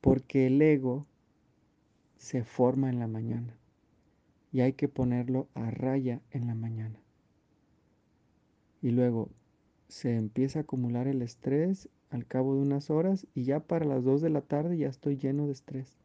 Porque 0.00 0.46
el 0.46 0.62
ego 0.62 1.06
se 2.16 2.44
forma 2.44 2.88
en 2.88 2.98
la 2.98 3.08
mañana. 3.08 3.56
y 4.54 4.60
hay 4.60 4.74
que 4.74 4.86
ponerlo 4.86 5.48
a 5.54 5.70
raya 5.70 6.20
en 6.30 6.46
la 6.46 6.54
mañana. 6.54 7.00
Y 8.82 8.90
luego 8.90 9.30
se 9.88 10.14
empieza 10.14 10.58
a 10.58 10.62
acumular 10.62 11.06
el 11.08 11.22
estrés 11.22 11.88
al 12.10 12.26
cabo 12.26 12.54
de 12.54 12.60
unas 12.60 12.90
horas 12.90 13.26
y 13.34 13.44
ya 13.44 13.60
para 13.60 13.86
las 13.86 14.04
2 14.04 14.20
de 14.20 14.28
la 14.28 14.42
tarde 14.42 14.76
ya 14.76 14.88
estoy 14.88 15.16
lleno 15.16 15.46
de 15.46 15.52
estrés. 15.52 15.96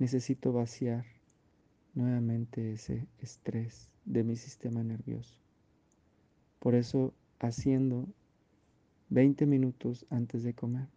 Necesito 0.00 0.52
vaciar 0.52 1.13
nuevamente 1.94 2.72
ese 2.72 3.06
estrés 3.20 3.88
de 4.04 4.24
mi 4.24 4.36
sistema 4.36 4.82
nervioso. 4.82 5.40
Por 6.58 6.74
eso 6.74 7.12
haciendo 7.40 8.06
20 9.10 9.46
minutos 9.46 10.06
antes 10.10 10.42
de 10.42 10.54
comer. 10.54 10.88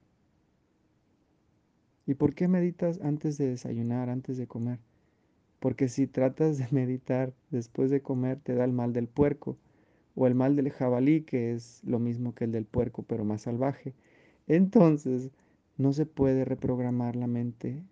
¿Y 2.06 2.14
por 2.14 2.34
qué 2.34 2.48
meditas 2.48 3.00
antes 3.02 3.38
de 3.38 3.48
desayunar, 3.48 4.10
antes 4.10 4.38
de 4.38 4.48
comer? 4.48 4.80
Porque 5.60 5.90
si 5.90 6.08
tratas 6.08 6.58
de 6.58 6.68
meditar 6.72 7.34
después 7.52 7.92
de 7.92 8.02
comer, 8.02 8.40
te 8.40 8.56
da 8.56 8.64
el 8.64 8.72
mal 8.72 8.94
del 8.94 9.08
puerco 9.08 9.58
o 10.16 10.26
el 10.26 10.34
mal 10.34 10.56
del 10.56 10.72
jabalí, 10.72 11.22
que 11.22 11.52
es 11.52 11.84
lo 11.84 12.00
mismo 12.00 12.34
que 12.34 12.46
el 12.46 12.52
del 12.52 12.66
puerco, 12.66 13.04
pero 13.04 13.26
más 13.26 13.44
salvaje. 13.44 13.94
Entonces, 14.48 15.30
no 15.78 15.94
se 15.94 16.06
puede 16.06 16.44
reprogramar 16.46 17.16
la 17.16 17.28
mente 17.28 17.84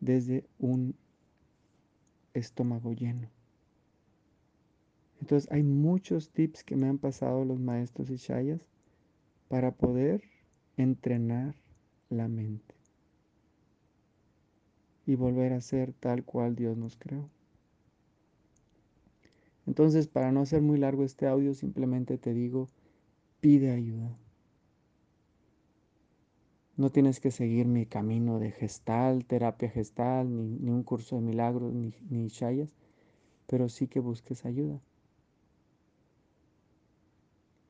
desde 0.00 0.44
un 0.58 0.94
estómago 2.34 2.92
lleno. 2.92 3.28
Entonces, 5.20 5.50
hay 5.52 5.62
muchos 5.62 6.30
tips 6.30 6.64
que 6.64 6.76
me 6.76 6.88
han 6.88 6.98
pasado 6.98 7.44
los 7.44 7.60
maestros 7.60 8.10
y 8.10 8.16
shayas 8.16 8.66
para 9.48 9.72
poder 9.72 10.22
entrenar 10.76 11.54
la 12.08 12.28
mente 12.28 12.74
y 15.06 15.14
volver 15.14 15.52
a 15.52 15.60
ser 15.60 15.92
tal 15.92 16.24
cual 16.24 16.54
Dios 16.54 16.76
nos 16.76 16.96
creó. 16.96 17.28
Entonces, 19.66 20.08
para 20.08 20.32
no 20.32 20.40
hacer 20.40 20.60
muy 20.60 20.78
largo 20.78 21.04
este 21.04 21.26
audio, 21.26 21.54
simplemente 21.54 22.18
te 22.18 22.34
digo, 22.34 22.68
pide 23.40 23.70
ayuda. 23.70 24.18
No 26.76 26.90
tienes 26.90 27.20
que 27.20 27.30
seguir 27.30 27.66
mi 27.66 27.86
camino 27.86 28.38
de 28.38 28.50
gestal, 28.50 29.24
terapia 29.26 29.68
gestal, 29.68 30.34
ni, 30.34 30.70
un 30.70 30.82
curso 30.82 31.16
de 31.16 31.22
milagros, 31.22 31.72
ni, 31.74 31.92
ni 32.10 32.28
shayas, 32.28 32.70
pero 33.46 33.68
sí 33.68 33.88
que 33.88 34.00
busques 34.00 34.44
ayuda. 34.46 34.80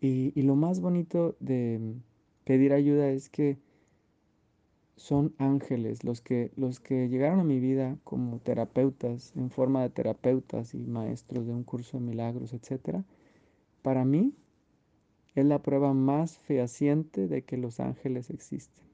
Y, 0.01 0.33
y 0.39 0.43
lo 0.43 0.57
más 0.57 0.81
bonito 0.81 1.37
de 1.41 1.95
pedir 2.45 2.73
ayuda 2.73 3.09
es 3.11 3.29
que 3.29 3.59
son 4.97 5.35
ángeles 5.39 6.05
los 6.05 6.21
que, 6.21 6.53
los 6.55 6.79
que 6.79 7.09
llegaron 7.09 7.41
a 7.41 7.45
mi 7.45 7.59
vida 7.59 7.99
como 8.05 8.39
terapeutas, 8.39 9.33
en 9.37 9.51
forma 9.51 9.83
de 9.83 9.91
terapeutas 9.91 10.75
y 10.75 10.79
maestros 10.79 11.47
de 11.47 11.53
un 11.53 11.65
curso 11.65 11.99
de 11.99 12.05
milagros, 12.05 12.53
etc. 12.53 13.03
Para 13.83 14.05
mí 14.05 14.35
es 15.35 15.45
la 15.45 15.61
prueba 15.61 15.93
más 15.93 16.39
fehaciente 16.39 17.27
de 17.27 17.43
que 17.43 17.57
los 17.57 17.81
ángeles 17.81 18.31
existen. 18.31 18.92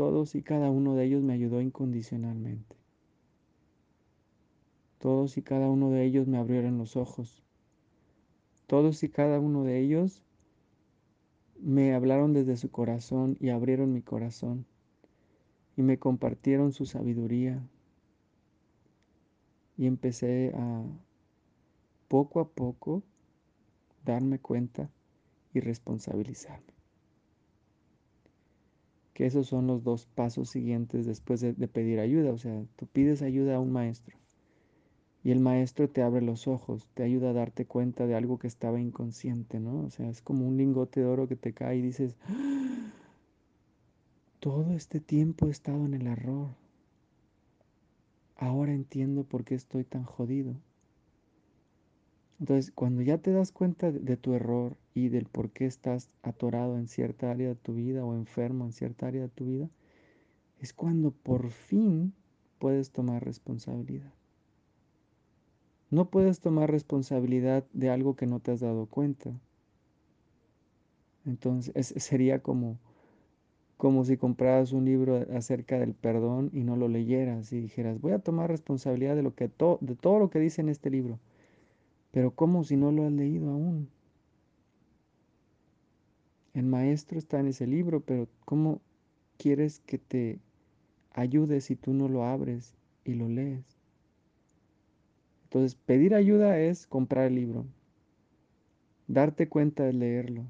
Todos 0.00 0.34
y 0.34 0.40
cada 0.40 0.70
uno 0.70 0.94
de 0.94 1.04
ellos 1.04 1.22
me 1.22 1.34
ayudó 1.34 1.60
incondicionalmente. 1.60 2.74
Todos 4.98 5.36
y 5.36 5.42
cada 5.42 5.68
uno 5.68 5.90
de 5.90 6.06
ellos 6.06 6.26
me 6.26 6.38
abrieron 6.38 6.78
los 6.78 6.96
ojos. 6.96 7.42
Todos 8.66 9.02
y 9.02 9.10
cada 9.10 9.38
uno 9.38 9.62
de 9.62 9.78
ellos 9.78 10.22
me 11.60 11.92
hablaron 11.92 12.32
desde 12.32 12.56
su 12.56 12.70
corazón 12.70 13.36
y 13.40 13.50
abrieron 13.50 13.92
mi 13.92 14.00
corazón 14.00 14.64
y 15.76 15.82
me 15.82 15.98
compartieron 15.98 16.72
su 16.72 16.86
sabiduría 16.86 17.62
y 19.76 19.86
empecé 19.86 20.54
a 20.56 20.82
poco 22.08 22.40
a 22.40 22.48
poco 22.48 23.02
darme 24.06 24.38
cuenta 24.38 24.88
y 25.52 25.60
responsabilizarme. 25.60 26.79
Esos 29.24 29.46
son 29.46 29.66
los 29.66 29.84
dos 29.84 30.06
pasos 30.06 30.48
siguientes 30.50 31.06
después 31.06 31.40
de, 31.40 31.52
de, 31.52 31.68
pedir 31.68 32.00
ayuda. 32.00 32.32
O 32.32 32.38
sea, 32.38 32.62
tú 32.76 32.86
pides 32.86 33.22
ayuda 33.22 33.56
a 33.56 33.60
un 33.60 33.72
maestro 33.72 34.16
y 35.22 35.30
el 35.30 35.40
maestro 35.40 35.88
te 35.88 36.02
abre 36.02 36.22
los 36.22 36.48
ojos, 36.48 36.88
te 36.94 37.02
ayuda 37.02 37.30
a 37.30 37.34
darte 37.34 37.66
cuenta 37.66 38.06
de 38.06 38.14
algo 38.14 38.38
que 38.38 38.46
estaba 38.46 38.80
inconsciente, 38.80 39.60
¿no? 39.60 39.84
O 39.84 39.90
sea, 39.90 40.08
es 40.08 40.22
como 40.22 40.46
un 40.46 40.56
lingote 40.56 41.00
de 41.00 41.06
oro 41.06 41.28
que 41.28 41.36
te 41.36 41.52
cae 41.52 41.76
y 41.76 41.82
dices, 41.82 42.16
¡Ah! 42.26 42.92
todo 44.40 44.72
este 44.72 45.00
tiempo 45.00 45.46
he 45.46 45.50
estado 45.50 45.84
en 45.84 45.94
el 45.94 46.06
error. 46.06 46.48
Ahora 48.36 48.72
entiendo 48.72 49.24
por 49.24 49.44
qué 49.44 49.54
estoy 49.54 49.84
tan 49.84 50.04
jodido. 50.04 50.54
Entonces, 52.40 52.72
cuando 52.74 53.02
ya 53.02 53.18
te 53.18 53.32
das 53.32 53.52
cuenta 53.52 53.92
de 53.92 54.16
tu 54.16 54.32
error 54.32 54.78
y 54.94 55.10
del 55.10 55.26
por 55.26 55.50
qué 55.50 55.66
estás 55.66 56.10
atorado 56.22 56.78
en 56.78 56.88
cierta 56.88 57.30
área 57.30 57.48
de 57.48 57.54
tu 57.54 57.74
vida 57.74 58.02
o 58.02 58.14
enfermo 58.14 58.64
en 58.64 58.72
cierta 58.72 59.06
área 59.06 59.22
de 59.22 59.28
tu 59.28 59.44
vida, 59.44 59.68
es 60.58 60.72
cuando 60.72 61.10
por 61.10 61.50
fin 61.50 62.14
puedes 62.58 62.92
tomar 62.92 63.22
responsabilidad. 63.22 64.12
No 65.90 66.08
puedes 66.08 66.40
tomar 66.40 66.70
responsabilidad 66.70 67.64
de 67.74 67.90
algo 67.90 68.16
que 68.16 68.26
no 68.26 68.40
te 68.40 68.52
has 68.52 68.60
dado 68.60 68.86
cuenta. 68.86 69.32
Entonces 71.26 71.92
sería 72.02 72.38
como, 72.38 72.78
como 73.76 74.04
si 74.06 74.16
compraras 74.16 74.72
un 74.72 74.86
libro 74.86 75.26
acerca 75.36 75.78
del 75.78 75.92
perdón 75.92 76.50
y 76.54 76.62
no 76.62 76.76
lo 76.76 76.88
leyeras 76.88 77.52
y 77.52 77.60
dijeras, 77.60 78.00
voy 78.00 78.12
a 78.12 78.18
tomar 78.18 78.48
responsabilidad 78.48 79.14
de, 79.14 79.22
lo 79.22 79.34
que 79.34 79.48
de 79.48 79.94
todo 79.96 80.18
lo 80.18 80.30
que 80.30 80.38
dice 80.38 80.62
en 80.62 80.70
este 80.70 80.88
libro. 80.88 81.18
Pero 82.12 82.32
¿cómo 82.32 82.64
si 82.64 82.76
no 82.76 82.90
lo 82.90 83.06
has 83.06 83.12
leído 83.12 83.50
aún? 83.50 83.88
El 86.54 86.66
maestro 86.66 87.18
está 87.18 87.38
en 87.38 87.48
ese 87.48 87.66
libro, 87.66 88.00
pero 88.00 88.28
¿cómo 88.44 88.80
quieres 89.38 89.80
que 89.80 89.98
te 89.98 90.40
ayude 91.12 91.60
si 91.60 91.76
tú 91.76 91.92
no 91.92 92.08
lo 92.08 92.24
abres 92.24 92.74
y 93.04 93.14
lo 93.14 93.28
lees? 93.28 93.64
Entonces, 95.44 95.76
pedir 95.76 96.14
ayuda 96.14 96.58
es 96.58 96.86
comprar 96.86 97.26
el 97.26 97.36
libro, 97.36 97.66
darte 99.06 99.48
cuenta 99.48 99.84
de 99.84 99.92
leerlo 99.92 100.44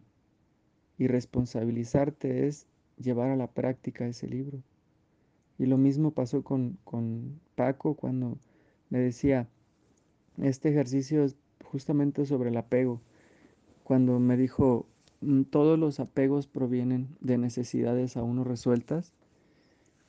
y 0.98 1.06
responsabilizarte 1.06 2.46
es 2.46 2.66
llevar 2.98 3.30
a 3.30 3.36
la 3.36 3.46
práctica 3.46 4.06
ese 4.06 4.26
libro. 4.26 4.62
Y 5.58 5.66
lo 5.66 5.78
mismo 5.78 6.10
pasó 6.10 6.42
con, 6.42 6.78
con 6.84 7.40
Paco 7.54 7.94
cuando 7.94 8.38
me 8.90 8.98
decía, 8.98 9.48
este 10.38 10.70
ejercicio 10.70 11.24
es 11.24 11.36
justamente 11.70 12.26
sobre 12.26 12.50
el 12.50 12.56
apego. 12.56 13.00
Cuando 13.84 14.18
me 14.18 14.36
dijo, 14.36 14.86
mm, 15.20 15.42
todos 15.44 15.78
los 15.78 16.00
apegos 16.00 16.48
provienen 16.48 17.16
de 17.20 17.38
necesidades 17.38 18.16
aún 18.16 18.36
no 18.36 18.44
resueltas 18.44 19.14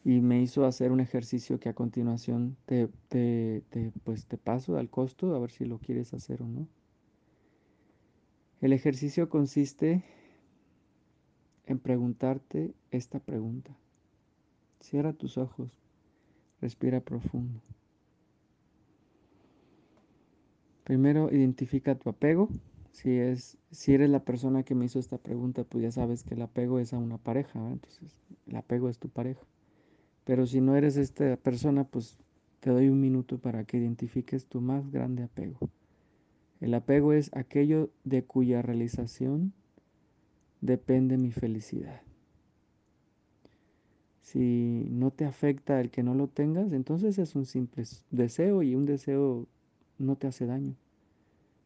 y 0.04 0.22
me 0.22 0.42
hizo 0.42 0.66
hacer 0.66 0.92
un 0.92 1.00
ejercicio 1.00 1.60
que 1.60 1.70
a 1.70 1.74
continuación 1.74 2.58
te, 2.66 2.90
te, 3.10 3.64
pues 4.04 4.26
te 4.26 4.38
paso 4.38 4.78
al 4.78 4.90
costo 4.90 5.36
a 5.36 5.40
ver 5.40 5.52
si 5.52 5.66
lo 5.66 5.78
quieres 5.78 6.14
hacer 6.14 6.42
o 6.42 6.48
no. 6.48 6.68
El 8.60 8.74
ejercicio 8.74 9.30
consiste 9.30 10.04
en 11.68 11.80
preguntarte 11.80 12.74
esta 12.90 13.20
pregunta. 13.20 13.76
Cierra 14.80 15.14
tus 15.14 15.38
ojos, 15.38 15.70
respira 16.60 17.00
profundo. 17.02 17.62
Primero 20.92 21.32
identifica 21.32 21.96
tu 21.96 22.10
apego. 22.10 22.50
Si, 22.92 23.18
es, 23.18 23.58
si 23.72 23.94
eres 23.94 24.10
la 24.10 24.26
persona 24.26 24.64
que 24.64 24.76
me 24.76 24.84
hizo 24.84 25.00
esta 25.00 25.18
pregunta, 25.18 25.64
pues 25.64 25.84
ya 25.84 25.92
sabes 25.92 26.26
que 26.26 26.34
el 26.34 26.42
apego 26.42 26.80
es 26.80 26.92
a 26.92 26.98
una 26.98 27.18
pareja, 27.18 27.60
entonces 27.72 28.20
el 28.46 28.58
apego 28.58 28.90
es 28.90 29.00
tu 29.00 29.08
pareja. 29.08 29.40
Pero 30.26 30.46
si 30.46 30.60
no 30.60 30.76
eres 30.76 30.98
esta 30.98 31.38
persona, 31.38 31.86
pues 31.86 32.18
te 32.60 32.72
doy 32.72 32.90
un 32.90 33.00
minuto 33.00 33.38
para 33.38 33.64
que 33.64 33.78
identifiques 33.78 34.48
tu 34.48 34.60
más 34.60 34.92
grande 34.92 35.24
apego. 35.24 35.60
El 36.60 36.74
apego 36.74 37.14
es 37.14 37.34
aquello 37.34 37.90
de 38.04 38.26
cuya 38.26 38.62
realización 38.62 39.54
depende 40.60 41.18
mi 41.18 41.32
felicidad. 41.32 42.02
Si 44.20 44.88
no 44.90 45.12
te 45.12 45.24
afecta 45.24 45.80
el 45.80 45.90
que 45.90 46.04
no 46.04 46.16
lo 46.16 46.28
tengas, 46.28 46.74
entonces 46.74 47.18
es 47.18 47.34
un 47.34 47.46
simple 47.46 47.86
deseo 48.10 48.62
y 48.62 48.76
un 48.76 48.86
deseo 48.86 49.48
no 50.02 50.16
te 50.16 50.28
hace 50.28 50.46
daño. 50.46 50.76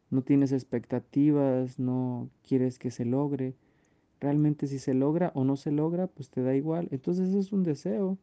No 0.10 0.22
tienes 0.22 0.52
expectativas, 0.52 1.80
no 1.80 2.30
quieres 2.48 2.80
que 2.80 2.92
se 2.92 3.06
logre. 3.06 3.56
Realmente 4.20 4.68
si 4.68 4.80
se 4.80 4.94
logra 4.94 5.32
o 5.36 5.44
no 5.44 5.58
se 5.58 5.72
logra, 5.72 6.08
pues 6.08 6.30
te 6.30 6.42
da 6.42 6.56
igual. 6.56 6.88
Entonces 6.92 7.34
es 7.34 7.52
un 7.52 7.64
deseo 7.64 8.18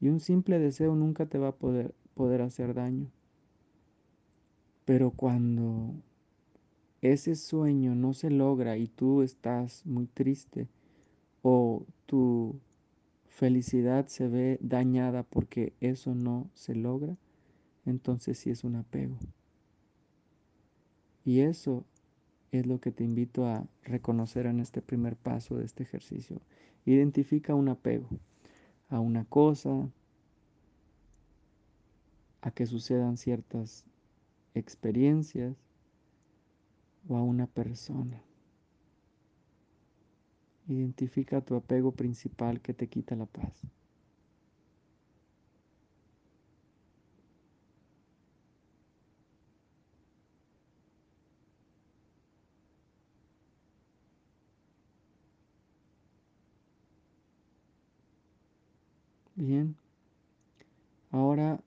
y 0.00 0.08
un 0.08 0.20
simple 0.20 0.58
deseo 0.58 0.94
nunca 0.94 1.26
te 1.26 1.38
va 1.38 1.48
a 1.48 1.56
poder, 1.56 1.94
poder 2.14 2.42
hacer 2.42 2.74
daño. 2.74 3.10
Pero 4.84 5.10
cuando 5.10 5.94
ese 7.02 7.34
sueño 7.34 7.94
no 7.94 8.14
se 8.14 8.30
logra 8.30 8.76
y 8.76 8.86
tú 8.86 9.22
estás 9.22 9.84
muy 9.84 10.06
triste 10.06 10.68
o 11.42 11.84
tu 12.06 12.60
felicidad 13.26 14.06
se 14.06 14.28
ve 14.28 14.58
dañada 14.60 15.22
porque 15.22 15.74
eso 15.80 16.14
no 16.14 16.50
se 16.54 16.74
logra, 16.74 17.16
entonces 17.84 18.38
sí 18.38 18.50
es 18.50 18.64
un 18.64 18.76
apego. 18.76 19.18
Y 21.26 21.40
eso 21.40 21.84
es 22.52 22.66
lo 22.66 22.80
que 22.80 22.92
te 22.92 23.02
invito 23.02 23.46
a 23.46 23.66
reconocer 23.82 24.46
en 24.46 24.60
este 24.60 24.80
primer 24.80 25.16
paso 25.16 25.56
de 25.56 25.64
este 25.64 25.82
ejercicio. 25.82 26.40
Identifica 26.84 27.56
un 27.56 27.68
apego 27.68 28.08
a 28.88 29.00
una 29.00 29.24
cosa, 29.24 29.90
a 32.42 32.50
que 32.52 32.64
sucedan 32.64 33.16
ciertas 33.16 33.84
experiencias 34.54 35.56
o 37.08 37.16
a 37.16 37.22
una 37.22 37.48
persona. 37.48 38.22
Identifica 40.68 41.40
tu 41.40 41.56
apego 41.56 41.90
principal 41.90 42.60
que 42.60 42.72
te 42.72 42.86
quita 42.86 43.16
la 43.16 43.26
paz. 43.26 43.62
Bien, 59.46 59.76
ahora 61.12 61.60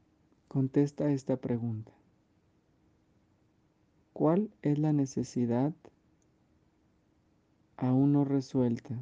contesta 0.50 1.10
esta 1.12 1.38
pregunta. 1.38 1.94
¿Cuál 4.12 4.50
es 4.62 4.78
la 4.80 4.92
necesidad 4.92 5.72
aún 7.78 8.12
no 8.12 8.26
resuelta 8.26 8.96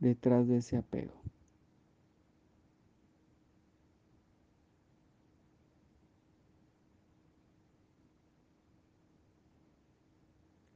detrás 0.00 0.48
de 0.48 0.58
ese 0.58 0.76
apego? 0.76 1.14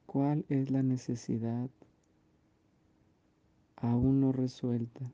¿Cuál 0.07 0.45
es 0.49 0.71
la 0.71 0.81
necesidad 0.81 1.69
aún 3.75 4.21
no 4.21 4.31
resuelta 4.31 5.11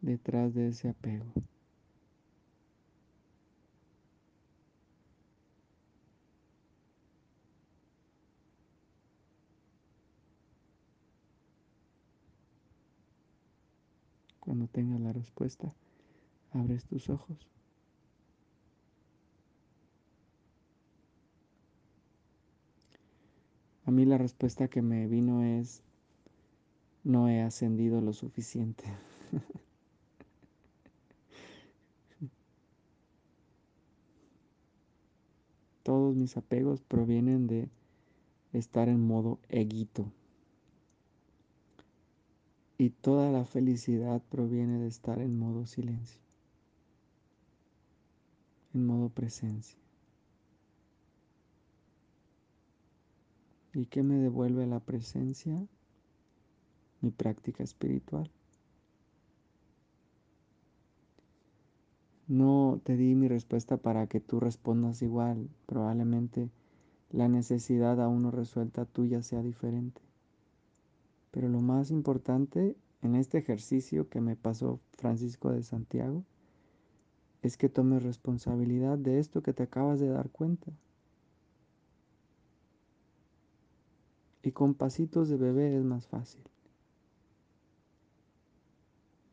detrás 0.00 0.54
de 0.54 0.68
ese 0.68 0.88
apego. 0.88 1.26
Cuando 14.40 14.66
tengas 14.66 15.00
la 15.00 15.12
respuesta, 15.12 15.74
abres 16.52 16.84
tus 16.86 17.10
ojos. 17.10 17.48
A 23.84 23.90
mí 23.90 24.04
la 24.04 24.18
respuesta 24.18 24.68
que 24.68 24.82
me 24.82 25.06
vino 25.06 25.42
es, 25.42 25.82
no 27.04 27.28
he 27.28 27.40
ascendido 27.40 28.00
lo 28.00 28.12
suficiente. 28.12 28.84
Todos 35.88 36.14
mis 36.14 36.36
apegos 36.36 36.82
provienen 36.82 37.46
de 37.46 37.70
estar 38.52 38.90
en 38.90 39.00
modo 39.00 39.38
eguito. 39.48 40.12
Y 42.76 42.90
toda 42.90 43.32
la 43.32 43.46
felicidad 43.46 44.20
proviene 44.28 44.78
de 44.80 44.86
estar 44.86 45.18
en 45.18 45.38
modo 45.38 45.64
silencio, 45.64 46.20
en 48.74 48.84
modo 48.84 49.08
presencia. 49.08 49.78
¿Y 53.72 53.86
qué 53.86 54.02
me 54.02 54.16
devuelve 54.16 54.66
la 54.66 54.80
presencia? 54.80 55.66
Mi 57.00 57.10
práctica 57.10 57.64
espiritual. 57.64 58.30
No 62.28 62.78
te 62.84 62.94
di 62.94 63.14
mi 63.14 63.26
respuesta 63.26 63.78
para 63.78 64.06
que 64.06 64.20
tú 64.20 64.38
respondas 64.38 65.00
igual. 65.00 65.48
Probablemente 65.64 66.50
la 67.10 67.26
necesidad 67.26 68.02
aún 68.02 68.22
no 68.22 68.30
resuelta 68.30 68.84
tuya 68.84 69.22
sea 69.22 69.42
diferente. 69.42 70.02
Pero 71.30 71.48
lo 71.48 71.62
más 71.62 71.90
importante 71.90 72.76
en 73.00 73.14
este 73.14 73.38
ejercicio 73.38 74.10
que 74.10 74.20
me 74.20 74.36
pasó 74.36 74.78
Francisco 74.92 75.50
de 75.52 75.62
Santiago 75.62 76.22
es 77.40 77.56
que 77.56 77.70
tomes 77.70 78.02
responsabilidad 78.02 78.98
de 78.98 79.20
esto 79.20 79.42
que 79.42 79.54
te 79.54 79.62
acabas 79.62 79.98
de 79.98 80.08
dar 80.08 80.28
cuenta. 80.28 80.70
Y 84.42 84.52
con 84.52 84.74
pasitos 84.74 85.30
de 85.30 85.38
bebé 85.38 85.74
es 85.74 85.82
más 85.82 86.06
fácil. 86.06 86.42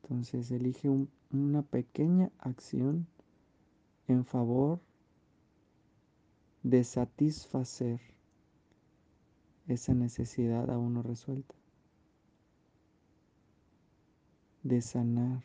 Entonces 0.07 0.51
elige 0.51 0.87
una 1.31 1.63
pequeña 1.63 2.29
acción 2.37 3.07
en 4.07 4.23
favor 4.23 4.79
de 6.61 6.83
satisfacer 6.83 7.99
esa 9.67 9.95
necesidad 9.95 10.69
aún 10.69 10.93
no 10.93 11.01
resuelta, 11.01 11.55
de 14.61 14.79
sanar 14.83 15.41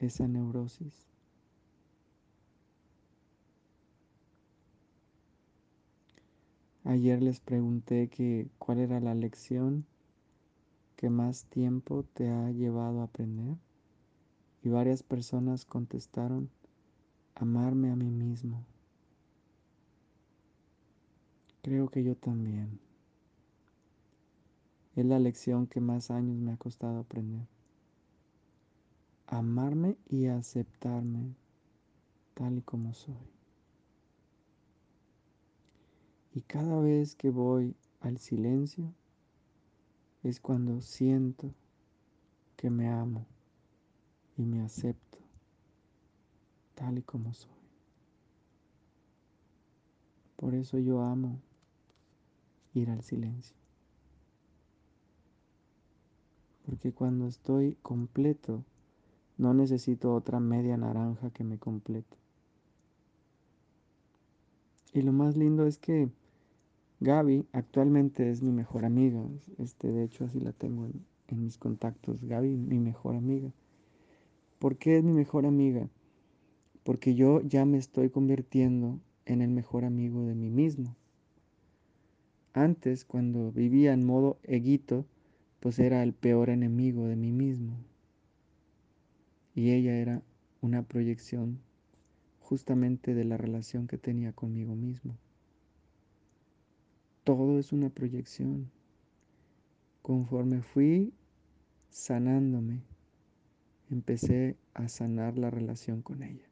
esa 0.00 0.26
neurosis. 0.26 1.06
Ayer 6.82 7.22
les 7.22 7.38
pregunté 7.38 8.08
que 8.08 8.48
cuál 8.58 8.80
era 8.80 8.98
la 8.98 9.14
lección 9.14 9.86
que 11.02 11.10
más 11.10 11.46
tiempo 11.46 12.04
te 12.14 12.30
ha 12.30 12.52
llevado 12.52 13.00
a 13.00 13.04
aprender? 13.06 13.56
Y 14.62 14.68
varias 14.68 15.02
personas 15.02 15.64
contestaron, 15.64 16.48
amarme 17.34 17.90
a 17.90 17.96
mí 17.96 18.08
mismo. 18.08 18.64
Creo 21.60 21.88
que 21.88 22.04
yo 22.04 22.14
también. 22.14 22.78
Es 24.94 25.04
la 25.04 25.18
lección 25.18 25.66
que 25.66 25.80
más 25.80 26.12
años 26.12 26.36
me 26.36 26.52
ha 26.52 26.56
costado 26.56 27.00
aprender. 27.00 27.48
Amarme 29.26 29.96
y 30.08 30.26
aceptarme 30.26 31.34
tal 32.34 32.58
y 32.58 32.62
como 32.62 32.94
soy. 32.94 33.28
Y 36.32 36.42
cada 36.42 36.78
vez 36.78 37.16
que 37.16 37.30
voy 37.30 37.74
al 37.98 38.18
silencio, 38.18 38.94
es 40.22 40.40
cuando 40.40 40.80
siento 40.80 41.52
que 42.56 42.70
me 42.70 42.88
amo 42.88 43.26
y 44.36 44.44
me 44.44 44.62
acepto 44.62 45.18
tal 46.74 46.98
y 46.98 47.02
como 47.02 47.34
soy. 47.34 47.50
Por 50.36 50.54
eso 50.54 50.78
yo 50.78 51.02
amo 51.02 51.40
ir 52.74 52.90
al 52.90 53.02
silencio. 53.02 53.56
Porque 56.66 56.92
cuando 56.92 57.26
estoy 57.26 57.76
completo, 57.82 58.64
no 59.38 59.54
necesito 59.54 60.14
otra 60.14 60.40
media 60.40 60.76
naranja 60.76 61.30
que 61.30 61.44
me 61.44 61.58
complete. 61.58 62.16
Y 64.92 65.02
lo 65.02 65.12
más 65.12 65.36
lindo 65.36 65.66
es 65.66 65.78
que 65.78 66.10
Gaby 67.02 67.46
actualmente 67.50 68.30
es 68.30 68.42
mi 68.42 68.52
mejor 68.52 68.84
amiga. 68.84 69.20
Este, 69.58 69.90
de 69.90 70.04
hecho, 70.04 70.24
así 70.24 70.38
la 70.38 70.52
tengo 70.52 70.86
en, 70.86 71.42
mis 71.42 71.58
contactos. 71.58 72.22
Gaby, 72.24 72.56
mi 72.56 72.78
mejor 72.78 73.16
amiga. 73.16 73.50
¿Por 74.60 74.76
qué 74.76 74.98
es 74.98 75.02
mi 75.02 75.12
mejor 75.12 75.44
amiga? 75.44 75.88
Porque 76.84 77.16
yo 77.16 77.40
ya 77.40 77.64
me 77.64 77.78
estoy 77.78 78.08
convirtiendo 78.08 79.00
en 79.26 79.42
el 79.42 79.50
mejor 79.50 79.84
amigo 79.84 80.24
de 80.26 80.36
mí 80.36 80.48
mismo. 80.48 80.94
Antes, 82.52 83.04
cuando 83.04 83.50
vivía 83.50 83.94
en 83.94 84.04
modo 84.04 84.38
eguito, 84.44 85.04
pues 85.58 85.80
era 85.80 86.04
el 86.04 86.12
peor 86.12 86.50
enemigo 86.50 87.08
de 87.08 87.16
mí 87.16 87.32
mismo. 87.32 87.78
Y 89.56 89.72
ella 89.72 89.96
era 89.96 90.22
una 90.60 90.82
proyección 90.82 91.58
justamente 92.38 93.14
de 93.14 93.24
la 93.24 93.38
relación 93.38 93.88
que 93.88 93.98
tenía 93.98 94.32
conmigo 94.32 94.76
mismo. 94.76 95.16
Todo 97.24 97.60
es 97.60 97.72
una 97.72 97.88
proyección. 97.88 98.68
Conforme 100.02 100.60
fui 100.62 101.12
sanándome, 101.88 102.82
empecé 103.90 104.56
a 104.74 104.88
sanar 104.88 105.38
la 105.38 105.48
relación 105.48 106.02
con 106.02 106.24
ella. 106.24 106.48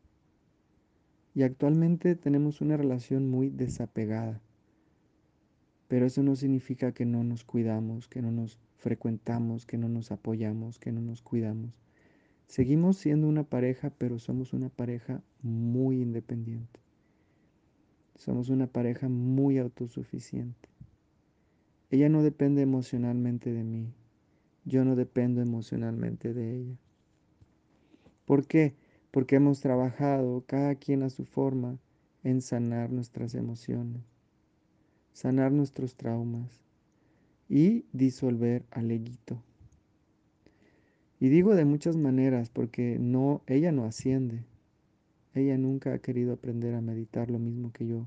Y 1.34 1.42
actualmente 1.42 2.14
tenemos 2.14 2.60
una 2.60 2.76
relación 2.76 3.28
muy 3.28 3.50
desapegada. 3.50 4.40
Pero 5.88 6.06
eso 6.06 6.22
no 6.22 6.36
significa 6.36 6.92
que 6.92 7.04
no 7.04 7.24
nos 7.24 7.42
cuidamos, 7.42 8.06
que 8.06 8.22
no 8.22 8.30
nos 8.30 8.56
frecuentamos, 8.76 9.66
que 9.66 9.76
no 9.76 9.88
nos 9.88 10.12
apoyamos, 10.12 10.78
que 10.78 10.92
no 10.92 11.00
nos 11.00 11.20
cuidamos. 11.20 11.82
Seguimos 12.46 12.96
siendo 12.96 13.26
una 13.26 13.42
pareja, 13.42 13.90
pero 13.90 14.20
somos 14.20 14.52
una 14.52 14.68
pareja 14.68 15.20
muy 15.42 16.00
independiente. 16.00 16.78
Somos 18.20 18.50
una 18.50 18.66
pareja 18.66 19.08
muy 19.08 19.56
autosuficiente. 19.56 20.68
Ella 21.88 22.10
no 22.10 22.22
depende 22.22 22.60
emocionalmente 22.60 23.50
de 23.50 23.64
mí. 23.64 23.94
Yo 24.66 24.84
no 24.84 24.94
dependo 24.94 25.40
emocionalmente 25.40 26.34
de 26.34 26.54
ella. 26.54 26.76
¿Por 28.26 28.46
qué? 28.46 28.74
Porque 29.10 29.36
hemos 29.36 29.60
trabajado, 29.60 30.44
cada 30.46 30.74
quien 30.74 31.02
a 31.02 31.08
su 31.08 31.24
forma, 31.24 31.78
en 32.22 32.42
sanar 32.42 32.92
nuestras 32.92 33.34
emociones, 33.34 34.02
sanar 35.14 35.50
nuestros 35.50 35.94
traumas 35.94 36.60
y 37.48 37.86
disolver 37.94 38.66
al 38.70 38.90
eguito. 38.90 39.42
Y 41.18 41.30
digo 41.30 41.54
de 41.54 41.64
muchas 41.64 41.96
maneras 41.96 42.50
porque 42.50 42.98
no, 43.00 43.40
ella 43.46 43.72
no 43.72 43.86
asciende. 43.86 44.44
Ella 45.34 45.56
nunca 45.56 45.94
ha 45.94 45.98
querido 45.98 46.32
aprender 46.32 46.74
a 46.74 46.80
meditar 46.80 47.30
lo 47.30 47.38
mismo 47.38 47.72
que 47.72 47.86
yo. 47.86 48.06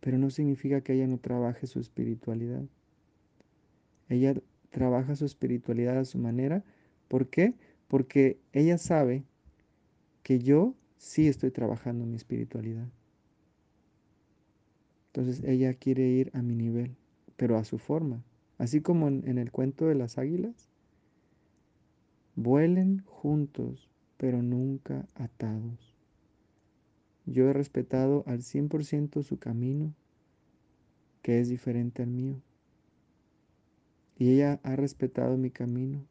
Pero 0.00 0.18
no 0.18 0.30
significa 0.30 0.80
que 0.80 0.94
ella 0.94 1.06
no 1.06 1.18
trabaje 1.18 1.66
su 1.66 1.80
espiritualidad. 1.80 2.64
Ella 4.08 4.34
trabaja 4.70 5.16
su 5.16 5.24
espiritualidad 5.24 5.98
a 5.98 6.04
su 6.04 6.18
manera. 6.18 6.64
¿Por 7.08 7.28
qué? 7.28 7.54
Porque 7.88 8.38
ella 8.52 8.78
sabe 8.78 9.24
que 10.22 10.38
yo 10.38 10.74
sí 10.98 11.28
estoy 11.28 11.50
trabajando 11.50 12.04
mi 12.04 12.16
espiritualidad. 12.16 12.88
Entonces 15.08 15.42
ella 15.44 15.72
quiere 15.74 16.06
ir 16.08 16.30
a 16.34 16.42
mi 16.42 16.54
nivel, 16.54 16.96
pero 17.36 17.56
a 17.56 17.64
su 17.64 17.78
forma. 17.78 18.22
Así 18.58 18.80
como 18.80 19.08
en, 19.08 19.26
en 19.26 19.38
el 19.38 19.50
cuento 19.50 19.86
de 19.86 19.94
las 19.94 20.18
águilas, 20.18 20.68
Vuelen 22.38 23.02
juntos, 23.06 23.88
pero 24.18 24.42
nunca 24.42 25.08
atados. 25.14 25.95
Yo 27.26 27.48
he 27.48 27.52
respetado 27.52 28.22
al 28.26 28.38
100% 28.38 29.22
su 29.22 29.38
camino, 29.38 29.92
que 31.22 31.40
es 31.40 31.48
diferente 31.48 32.02
al 32.02 32.08
mío. 32.08 32.40
Y 34.16 34.30
ella 34.30 34.60
ha 34.62 34.76
respetado 34.76 35.36
mi 35.36 35.50
camino, 35.50 36.06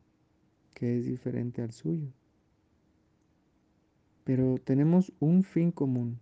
que 0.73 0.97
es 0.97 1.05
diferente 1.05 1.61
al 1.61 1.71
suyo. 1.71 2.09
Pero 4.25 4.57
tenemos 4.57 5.13
un 5.19 5.43
fin 5.43 5.71
común, 5.71 6.19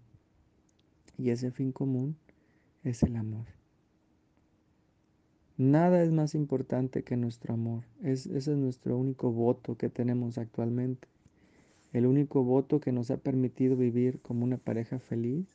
y 1.17 1.31
ese 1.31 1.51
fin 1.51 1.71
común 1.71 2.15
es 2.83 3.01
el 3.01 3.15
amor. 3.15 3.47
Nada 5.57 6.03
es 6.03 6.11
más 6.11 6.35
importante 6.35 7.03
que 7.03 7.17
nuestro 7.17 7.53
amor. 7.53 7.83
Es, 8.01 8.25
ese 8.27 8.51
es 8.51 8.57
nuestro 8.57 8.97
único 8.97 9.31
voto 9.31 9.75
que 9.77 9.89
tenemos 9.89 10.37
actualmente. 10.37 11.07
El 11.93 12.07
único 12.07 12.43
voto 12.43 12.79
que 12.79 12.91
nos 12.91 13.11
ha 13.11 13.17
permitido 13.17 13.77
vivir 13.77 14.19
como 14.19 14.43
una 14.43 14.57
pareja 14.57 14.97
feliz 14.97 15.45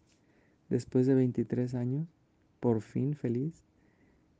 después 0.68 1.06
de 1.06 1.16
23 1.16 1.74
años, 1.74 2.06
por 2.60 2.80
fin 2.80 3.14
feliz, 3.14 3.64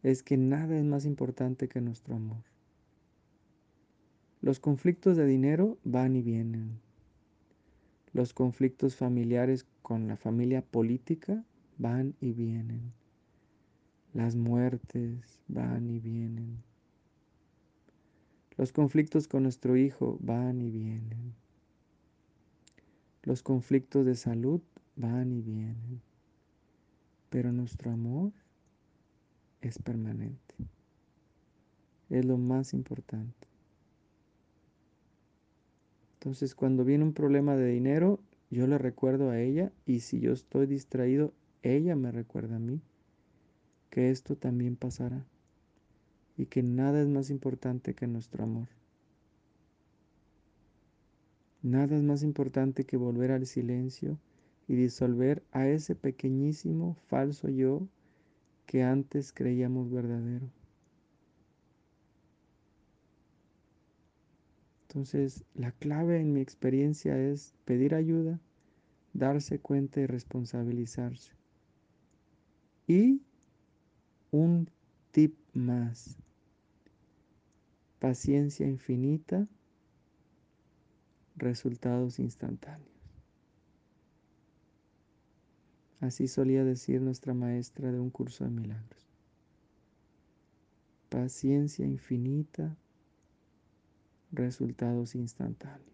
es 0.05 0.23
que 0.23 0.37
nada 0.37 0.79
es 0.79 0.85
más 0.85 1.05
importante 1.05 1.69
que 1.69 1.81
nuestro 1.81 2.15
amor. 2.15 2.45
Los 4.41 4.61
conflictos 4.61 5.17
de 5.17 5.27
dinero 5.27 5.77
van 5.83 6.15
y 6.15 6.23
vienen. 6.23 6.79
Los 8.13 8.33
conflictos 8.33 8.95
familiares 8.95 9.67
con 9.83 10.07
la 10.07 10.17
familia 10.17 10.63
política 10.63 11.45
van 11.79 12.15
y 12.21 12.33
vienen. 12.33 12.93
Las 14.15 14.37
muertes 14.37 15.41
van 15.49 15.91
y 15.91 15.99
vienen. 15.99 16.59
Los 18.57 18.73
conflictos 18.73 19.27
con 19.27 19.43
nuestro 19.43 19.77
hijo 19.77 20.17
van 20.21 20.63
y 20.63 20.71
vienen. 20.71 21.35
Los 23.23 23.43
conflictos 23.43 24.07
de 24.07 24.15
salud 24.15 24.61
van 24.97 25.33
y 25.33 25.43
vienen. 25.43 26.01
Pero 27.31 27.53
nuestro 27.53 27.91
amor 27.91 28.33
es 29.61 29.79
permanente. 29.79 30.55
Es 32.11 32.25
lo 32.25 32.39
más 32.39 32.73
importante. 32.73 33.49
Entonces 36.15 36.55
cuando 36.55 36.85
viene 36.85 37.05
un 37.05 37.13
problema 37.13 37.55
de 37.57 37.67
dinero, 37.71 38.19
yo 38.51 38.67
le 38.67 38.79
recuerdo 38.79 39.31
a 39.31 39.41
ella 39.41 39.73
y 39.85 40.01
si 40.01 40.21
yo 40.21 40.33
estoy 40.33 40.67
distraído, 40.67 41.33
ella 41.63 41.97
me 41.97 42.11
recuerda 42.11 42.57
a 42.57 42.61
mí 42.61 42.81
que 43.91 44.11
esto 44.11 44.37
también 44.37 44.77
pasará 44.77 45.25
y 46.37 46.47
que 46.47 46.63
nada 46.63 47.01
es 47.03 47.09
más 47.09 47.31
importante 47.31 47.95
que 47.95 48.07
nuestro 48.07 48.45
amor. 48.45 48.69
Nada 51.63 51.97
es 51.97 52.03
más 52.03 52.23
importante 52.23 52.85
que 52.85 52.97
volver 52.97 53.33
al 53.33 53.47
silencio 53.47 54.19
y 54.69 54.75
disolver 54.75 55.43
a 55.51 55.67
ese 55.67 55.95
pequeñísimo 55.95 56.95
falso 57.09 57.49
yo 57.49 57.89
que 58.67 58.83
antes 58.83 59.33
creíamos 59.33 59.91
verdadero. 59.91 60.49
Entonces, 64.89 65.45
la 65.55 65.73
clave 65.73 66.21
en 66.21 66.33
mi 66.33 66.41
experiencia 66.41 67.19
es 67.19 67.55
pedir 67.65 67.95
ayuda, 67.95 68.41
darse 69.13 69.59
cuenta 69.59 70.01
y 70.01 70.07
responsabilizarse. 70.07 71.33
Y 72.87 73.21
un 74.31 74.71
tip 75.11 75.35
más. 75.53 76.17
Paciencia 77.99 78.67
infinita, 78.67 79.47
resultados 81.39 82.19
instantáneos. 82.19 82.99
Así 86.01 86.29
solía 86.29 86.65
decir 86.65 87.01
nuestra 87.01 87.35
maestra 87.35 87.91
de 87.91 87.99
un 87.99 88.11
curso 88.11 88.45
de 88.45 88.51
milagros. 88.51 89.09
Paciencia 91.09 91.87
infinita, 91.87 92.77
resultados 94.31 95.15
instantáneos. 95.15 95.89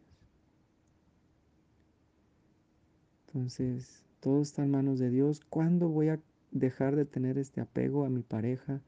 Entonces, 3.26 4.04
todo 4.20 4.42
está 4.42 4.62
en 4.62 4.70
manos 4.70 4.98
de 4.98 5.10
Dios. 5.10 5.40
¿Cuándo 5.48 5.88
voy 5.88 6.08
a 6.08 6.20
dejar 6.50 6.96
de 6.96 7.04
tener 7.04 7.38
este 7.38 7.60
apego 7.60 8.04
a 8.04 8.10
mi 8.10 8.22
pareja, 8.22 8.80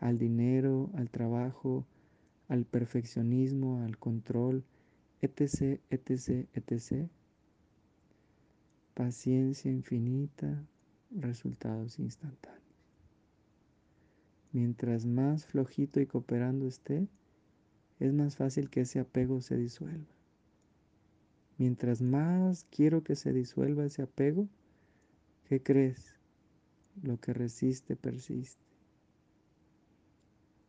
al 0.00 0.18
dinero, 0.18 0.90
al 0.94 1.10
trabajo, 1.10 1.86
al 2.48 2.64
perfeccionismo, 2.64 3.82
al 3.82 3.98
control, 3.98 4.64
etc., 5.24 5.80
etc., 5.90 6.46
etc. 6.54 7.08
Paciencia 8.94 9.70
infinita, 9.70 10.64
resultados 11.10 11.98
instantáneos. 11.98 12.62
Mientras 14.52 15.04
más 15.04 15.46
flojito 15.46 16.00
y 16.00 16.06
cooperando 16.06 16.66
esté, 16.66 17.08
es 17.98 18.12
más 18.12 18.36
fácil 18.36 18.70
que 18.70 18.82
ese 18.82 19.00
apego 19.00 19.40
se 19.40 19.56
disuelva. 19.56 20.14
Mientras 21.58 22.02
más 22.02 22.66
quiero 22.70 23.02
que 23.02 23.16
se 23.16 23.32
disuelva 23.32 23.84
ese 23.84 24.02
apego, 24.02 24.48
¿qué 25.48 25.62
crees? 25.62 26.14
lo 27.02 27.18
que 27.18 27.32
resiste 27.32 27.96
persiste. 27.96 28.62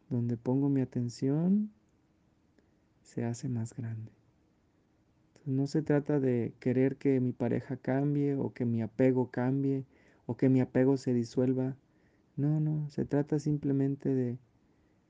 Donde 0.09 0.37
pongo 0.37 0.69
mi 0.69 0.81
atención 0.81 1.71
se 3.01 3.25
hace 3.25 3.49
más 3.49 3.73
grande. 3.73 4.11
No 5.45 5.67
se 5.67 5.81
trata 5.81 6.19
de 6.19 6.53
querer 6.60 6.97
que 6.97 7.19
mi 7.19 7.31
pareja 7.31 7.77
cambie 7.77 8.36
o 8.36 8.53
que 8.53 8.65
mi 8.65 8.81
apego 8.81 9.29
cambie 9.29 9.86
o 10.25 10.36
que 10.38 10.49
mi 10.49 10.62
apego 10.62 10.97
se 10.97 11.13
disuelva. 11.13 11.75
No, 12.36 12.60
no, 12.60 12.89
se 12.89 13.05
trata 13.05 13.39
simplemente 13.39 14.13
de 14.13 14.38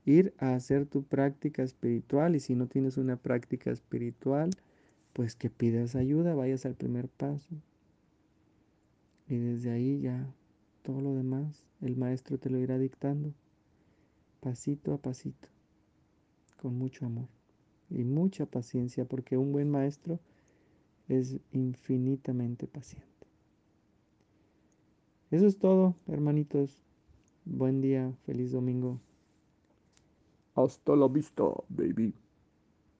ir 0.04 0.34
a 0.38 0.54
hacer 0.54 0.86
tu 0.86 1.02
práctica 1.04 1.62
espiritual 1.62 2.36
y 2.36 2.40
si 2.40 2.54
no 2.54 2.66
tienes 2.66 2.98
una 2.98 3.16
práctica 3.16 3.70
espiritual, 3.70 4.50
pues 5.12 5.34
que 5.34 5.50
pidas 5.50 5.96
ayuda, 5.96 6.34
vayas 6.34 6.66
al 6.66 6.74
primer 6.74 7.08
paso. 7.08 7.56
Y 9.28 9.38
desde 9.38 9.70
ahí 9.70 10.00
ya 10.00 10.26
todo 10.82 11.00
lo 11.00 11.14
demás 11.14 11.64
el 11.80 11.96
maestro 11.96 12.38
te 12.38 12.50
lo 12.50 12.58
irá 12.58 12.78
dictando 12.78 13.32
pasito 14.40 14.94
a 14.94 14.98
pasito, 14.98 15.48
con 16.56 16.78
mucho 16.78 17.04
amor 17.04 17.35
y 17.90 18.04
mucha 18.04 18.46
paciencia, 18.46 19.04
porque 19.04 19.36
un 19.36 19.52
buen 19.52 19.70
maestro 19.70 20.18
es 21.08 21.36
infinitamente 21.52 22.66
paciente. 22.66 23.06
Eso 25.30 25.46
es 25.46 25.58
todo, 25.58 25.94
hermanitos. 26.06 26.82
Buen 27.44 27.80
día, 27.80 28.12
feliz 28.24 28.52
domingo. 28.52 29.00
Hasta 30.54 30.96
la 30.96 31.08
vista, 31.08 31.44
baby. 31.68 32.14